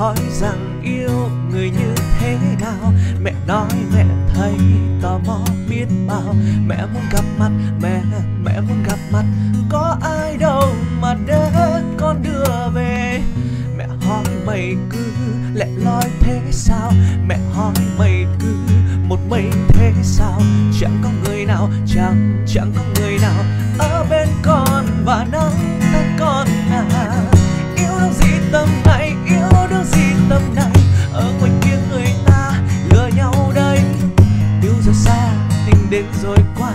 [0.02, 2.92] Hỏi rằng yêu người như thế nào?
[3.22, 4.54] Mẹ nói mẹ thấy
[5.02, 5.38] tò mò
[5.70, 6.34] biết bao.
[6.66, 7.50] Mẹ muốn gặp mặt
[7.82, 8.02] mẹ
[8.44, 9.24] mẹ muốn gặp mặt.
[9.68, 11.50] Có ai đâu mà để
[11.98, 13.20] con đưa về?
[13.76, 15.12] Mẹ hỏi mày cứ
[15.54, 16.92] lẹ loi thế sao?
[17.26, 18.54] Mẹ hỏi mày cứ
[19.08, 20.40] một mình thế sao?
[20.80, 23.44] Chẳng có người nào, chẳng chẳng có người nào.
[23.78, 25.52] Ở bên con và nắm
[25.92, 27.21] tay con à.
[36.02, 36.72] Đến rồi qua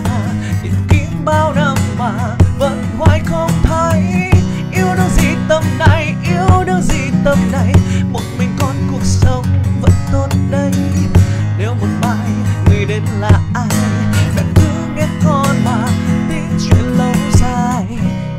[0.62, 4.02] tìm kiếm bao năm mà vẫn hoài không thấy.
[4.72, 7.72] Yêu đương gì tầm này, yêu đương gì tầm này,
[8.12, 9.44] một mình con cuộc sống
[9.80, 10.72] vẫn tốt đây.
[11.58, 12.28] Nếu một mai
[12.66, 13.68] người đến là ai
[14.36, 15.88] bạn cứ nghe con mà
[16.28, 17.86] tin chuyện lâu dài.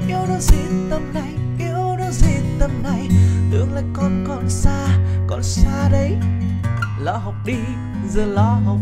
[0.08, 0.58] Yêu đương gì
[0.90, 3.10] tầm này, yêu đương gì tầm này,
[3.52, 4.88] tương lai con còn xa
[5.28, 6.18] còn xa đấy
[7.00, 7.58] lo học đi,
[8.10, 8.78] giờ lo học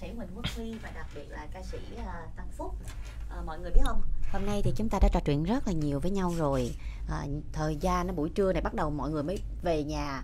[0.00, 2.74] sĩ Huỳnh Quốc Huy và đặc biệt là ca sĩ uh, Tăng Phúc.
[3.38, 4.02] Uh, mọi người biết không?
[4.32, 6.74] Hôm nay thì chúng ta đã trò chuyện rất là nhiều với nhau rồi.
[7.08, 10.22] À, thời gian nó buổi trưa này bắt đầu mọi người mới về nhà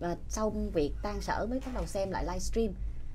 [0.00, 2.72] à, sau việc tan sở mới bắt đầu xem lại livestream.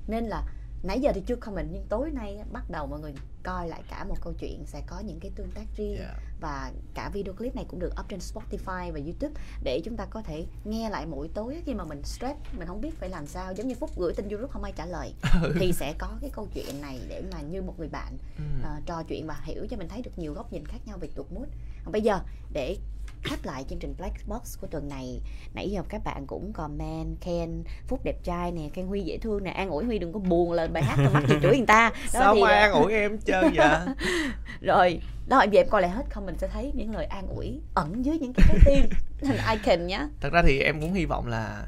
[0.07, 0.43] Nên là
[0.85, 3.13] nãy giờ thì chưa comment nhưng tối nay bắt đầu mọi người
[3.43, 5.95] coi lại cả một câu chuyện sẽ có những cái tương tác riêng.
[5.99, 6.15] Yeah.
[6.41, 9.33] và cả video clip này cũng được up trên Spotify và YouTube
[9.63, 12.81] để chúng ta có thể nghe lại mỗi tối khi mà mình stress mình không
[12.81, 13.53] biết phải làm sao.
[13.53, 15.13] Giống như phúc gửi tin YouTube không ai trả lời.
[15.59, 18.43] Thì sẽ có cái câu chuyện này để mà như một người bạn Ừ.
[18.63, 21.07] ờ, trò chuyện và hiểu cho mình thấy được nhiều góc nhìn khác nhau về
[21.15, 21.45] tuột mút
[21.91, 22.19] bây giờ
[22.53, 22.77] để
[23.25, 25.21] khép lại chương trình Black Box của tuần này.
[25.53, 29.43] Nãy giờ các bạn cũng comment khen phúc đẹp trai nè khen huy dễ thương
[29.43, 29.51] nè.
[29.51, 31.89] An ủi huy đừng có buồn lên bài hát rồi mắc gì chửi người ta.
[31.89, 33.79] Đó sao thì mà an ủi em chơi vậy?
[34.61, 38.05] Rồi đó giờ em coi lại hết comment sẽ thấy những lời an ủi ẩn
[38.05, 38.89] dưới những cái trái tim.
[39.29, 40.07] Hình icon nhá.
[40.21, 41.67] Thật ra thì em cũng hy vọng là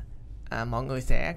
[0.49, 1.33] à, mọi người sẽ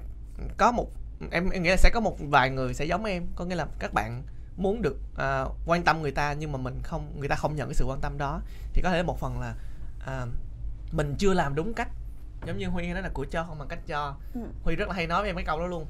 [0.57, 0.87] có một
[1.31, 3.27] em, em nghĩ là sẽ có một vài người sẽ giống em.
[3.35, 4.23] Có nghĩa là các bạn
[4.57, 7.67] muốn được à, quan tâm người ta nhưng mà mình không người ta không nhận
[7.67, 8.41] cái sự quan tâm đó.
[8.73, 9.55] Thì có thể một phần là
[10.05, 10.25] à,
[10.91, 11.89] mình chưa làm đúng cách.
[12.47, 14.15] Giống như huy nói là của cho không bằng cách cho.
[14.33, 14.41] Ừ.
[14.63, 15.85] huy rất là hay nói với em cái câu đó luôn.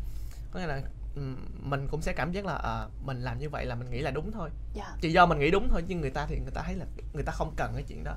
[0.51, 0.81] Có nghĩa là
[1.15, 3.99] ừm, mình cũng sẽ cảm giác là à, mình làm như vậy là mình nghĩ
[3.99, 4.49] là đúng thôi.
[4.73, 4.95] Dạ.
[5.01, 7.23] Chỉ do mình nghĩ đúng thôi nhưng người ta thì người ta thấy là người
[7.23, 8.15] ta không cần cái chuyện đó.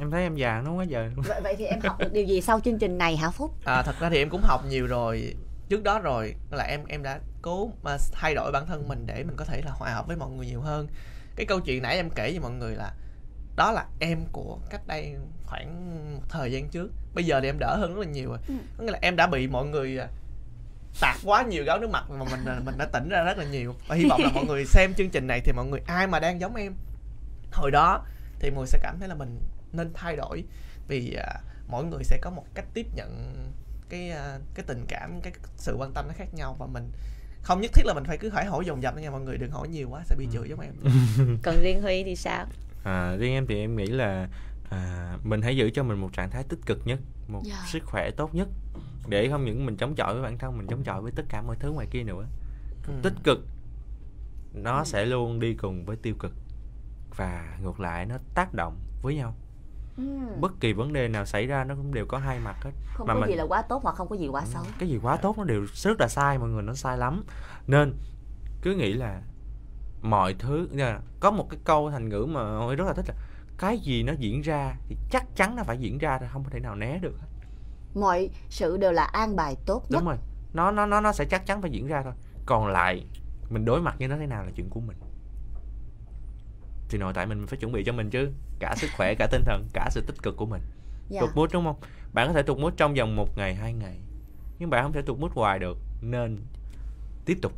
[0.00, 2.40] Em thấy em già nó quá giờ vậy, vậy thì em học được điều gì
[2.40, 3.54] sau chương trình này hả phúc?
[3.64, 5.34] À, thật ra thì em cũng học nhiều rồi.
[5.68, 9.24] Trước đó rồi là em em đã cố mà thay đổi bản thân mình để
[9.24, 10.86] mình có thể là hòa hợp với mọi người nhiều hơn.
[11.36, 12.92] Cái câu chuyện nãy em kể với mọi người là
[13.56, 16.90] đó là em của cách đây khoảng một thời gian trước.
[17.14, 18.38] Bây giờ thì em đỡ hơn rất là nhiều rồi.
[18.48, 18.54] Ừ.
[18.78, 20.08] có nghĩa là em đã bị mọi người à,
[21.00, 23.44] tạt quá nhiều gáo nước mặt mà mình à, mình đã tỉnh ra rất là
[23.44, 23.74] nhiều.
[23.88, 26.20] Và hy vọng là mọi người xem chương trình này thì mọi người ai mà
[26.20, 26.74] đang giống em.
[27.52, 28.04] Hồi đó
[28.40, 29.40] thì mọi người sẽ cảm thấy là mình
[29.72, 30.44] nên thay đổi
[30.88, 33.34] vì à, mỗi người sẽ có một cách tiếp nhận
[33.88, 36.56] cái à, cái tình cảm cái sự quan tâm nó khác nhau.
[36.58, 36.92] Và mình
[37.42, 39.50] không nhất thiết là mình phải cứ hỏi hỏi dồn dập nha mọi người đừng
[39.50, 40.72] hỏi nhiều quá sẽ bị chửi giống em.
[41.42, 42.46] Còn riêng huy thì sao
[42.86, 44.28] À, riêng em thì em nghĩ là
[44.70, 47.56] à, mình hãy giữ cho mình một trạng thái tích cực nhất, một Dạ.
[47.66, 48.48] sức khỏe tốt nhất
[49.08, 51.42] để không những mình chống chọi với bản thân mình chống chọi với tất cả
[51.42, 52.24] mọi thứ ngoài kia nữa.
[52.88, 52.92] Ừ.
[53.02, 53.38] Tích cực
[54.54, 56.32] nó sẽ luôn đi cùng với tiêu cực
[57.16, 59.34] và ngược lại nó tác động với nhau.
[60.40, 62.70] Bất kỳ vấn đề nào xảy ra nó cũng đều có hai mặt hết.
[62.94, 64.88] không mà có mình- gì là quá tốt hoặc không có gì quá xấu Cái
[64.88, 67.24] gì quá tốt nó đều rất là sai mọi người nó sai lắm.
[67.66, 67.94] Nên
[68.62, 69.22] cứ nghĩ là
[70.02, 70.68] mọi thứ.
[70.72, 73.14] Nha, có một cái câu thành ngữ mà tôi rất là thích là
[73.58, 76.60] cái gì nó diễn ra thì chắc chắn nó phải diễn ra thôi không thể
[76.60, 77.26] nào né được hết.
[77.94, 79.98] mọi sự đều là an bài tốt nhất.
[79.98, 80.16] Đúng rồi.
[80.52, 82.12] Nó nó nó nó sẽ chắc chắn phải diễn ra thôi.
[82.46, 83.06] Còn lại
[83.50, 84.96] mình đối mặt với nó thế nào là chuyện của mình.
[86.88, 88.32] Thì nội tại mình phải chuẩn bị cho mình chứ.
[88.58, 90.62] Cả sức khỏe cả tinh thần cả sự tích cực của mình.
[91.08, 91.20] Dạ.
[91.20, 91.76] tụt mút đúng không?
[92.12, 93.98] Bạn có thể tụt mút trong vòng một ngày hai ngày.
[94.58, 95.78] Nhưng bạn không thể tụt mút hoài được.
[96.00, 96.38] Nên
[97.24, 97.52] tiếp tục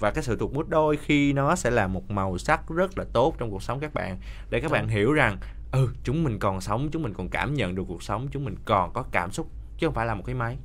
[0.00, 3.04] và cái sự tụt mút đôi khi nó sẽ là một màu sắc rất là
[3.12, 4.18] tốt trong cuộc sống các bạn.
[4.50, 5.38] Để các bạn hiểu rằng
[5.72, 8.56] ừ chúng mình còn sống chúng mình còn cảm nhận được cuộc sống chúng mình
[8.64, 10.56] còn có cảm xúc chứ không phải là một cái máy.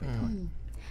[0.00, 0.08] Ừ.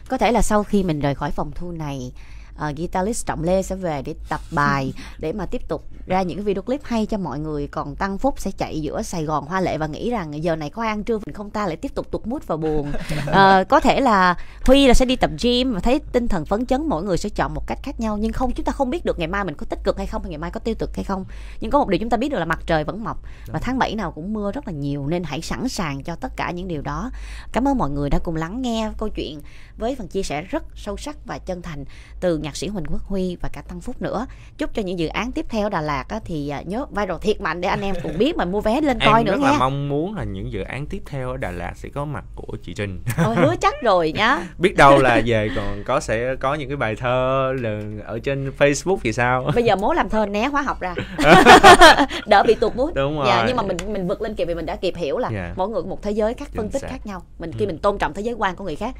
[0.09, 2.11] có thể là sau khi mình rời khỏi phòng thu này
[2.56, 6.43] uh, guitarist trọng lê sẽ về để tập bài để mà tiếp tục ra những
[6.43, 7.68] video clip hay cho mọi người.
[7.68, 10.70] Còn tăng phúc sẽ chạy giữa sài gòn hoa lệ và nghĩ rằng giờ này
[10.70, 12.91] có ai ăn trưa mình không ta lại tiếp tục tụt mút và buồn.
[13.26, 14.36] Ờ, có thể là
[14.66, 17.30] huy là sẽ đi tập gym và thấy tinh thần phấn chấn mỗi người sẽ
[17.30, 18.18] chọn một cách khác nhau.
[18.18, 20.24] Nhưng không chúng ta không biết được ngày mai mình có tích cực hay không
[20.24, 21.26] hay ngày mai có tiêu cực hay không.
[21.60, 23.80] Nhưng có một điều chúng ta biết được là mặt trời vẫn mọc và tháng
[23.80, 26.68] 7 nào cũng mưa rất là nhiều nên hãy sẵn sàng cho tất cả những
[26.68, 27.12] điều đó.
[27.51, 29.41] Cảm ơn mọi người đã cùng lắng nghe câu chuyện
[29.78, 31.86] với phần chia sẻ rất sâu sắc và chân thành
[32.20, 34.26] từ nhạc sĩ Huỳnh Quốc Huy và cả Tăng Phúc nữa.
[34.58, 37.41] Chúc cho những dự án tiếp theo Đà Lạt á, thì à, nhớ viral thiệt
[37.41, 39.52] mạnh để anh em cùng biết mà mua vé lên coi em nữa rất nha.
[39.52, 42.24] là mong muốn là những dự án tiếp theo ở Đà Lạt sẽ có mặt
[42.36, 43.02] của chị Trinh.
[43.26, 44.39] Ôi, hứa chắc rồi nhá.
[44.58, 47.54] Biết đâu là về còn có sẽ có những cái bài thơ
[48.06, 49.52] ở trên Facebook thì sao?
[49.56, 50.96] Bây giờ mố làm thơ né hóa học ra.
[52.28, 53.43] Đỡ bị tụt mút Đúng Dạ, rồi.
[53.48, 55.54] nhưng mà mình mình vượt lên kịp vì mình đã kịp hiểu là Dạ.
[55.58, 56.88] mỗi người một thế giới các phân Chính tích xác.
[56.89, 57.22] khác nhau.
[57.39, 57.68] Mình khi Ừ.
[57.68, 58.96] mình tôn trọng thế giới quan của người khác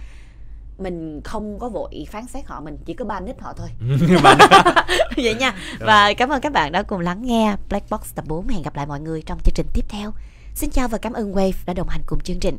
[0.78, 3.70] mình không có vội phán xét họ mình chỉ có ban nít họ thôi.
[5.18, 5.56] Vậy nha.
[5.80, 8.76] Và cảm ơn các bạn đã cùng lắng nghe Black Box tập 4 hẹn gặp
[8.76, 10.12] lại mọi người trong chương trình tiếp theo.
[10.56, 12.58] Xin chào và cảm ơn Wave đã đồng hành cùng chương trình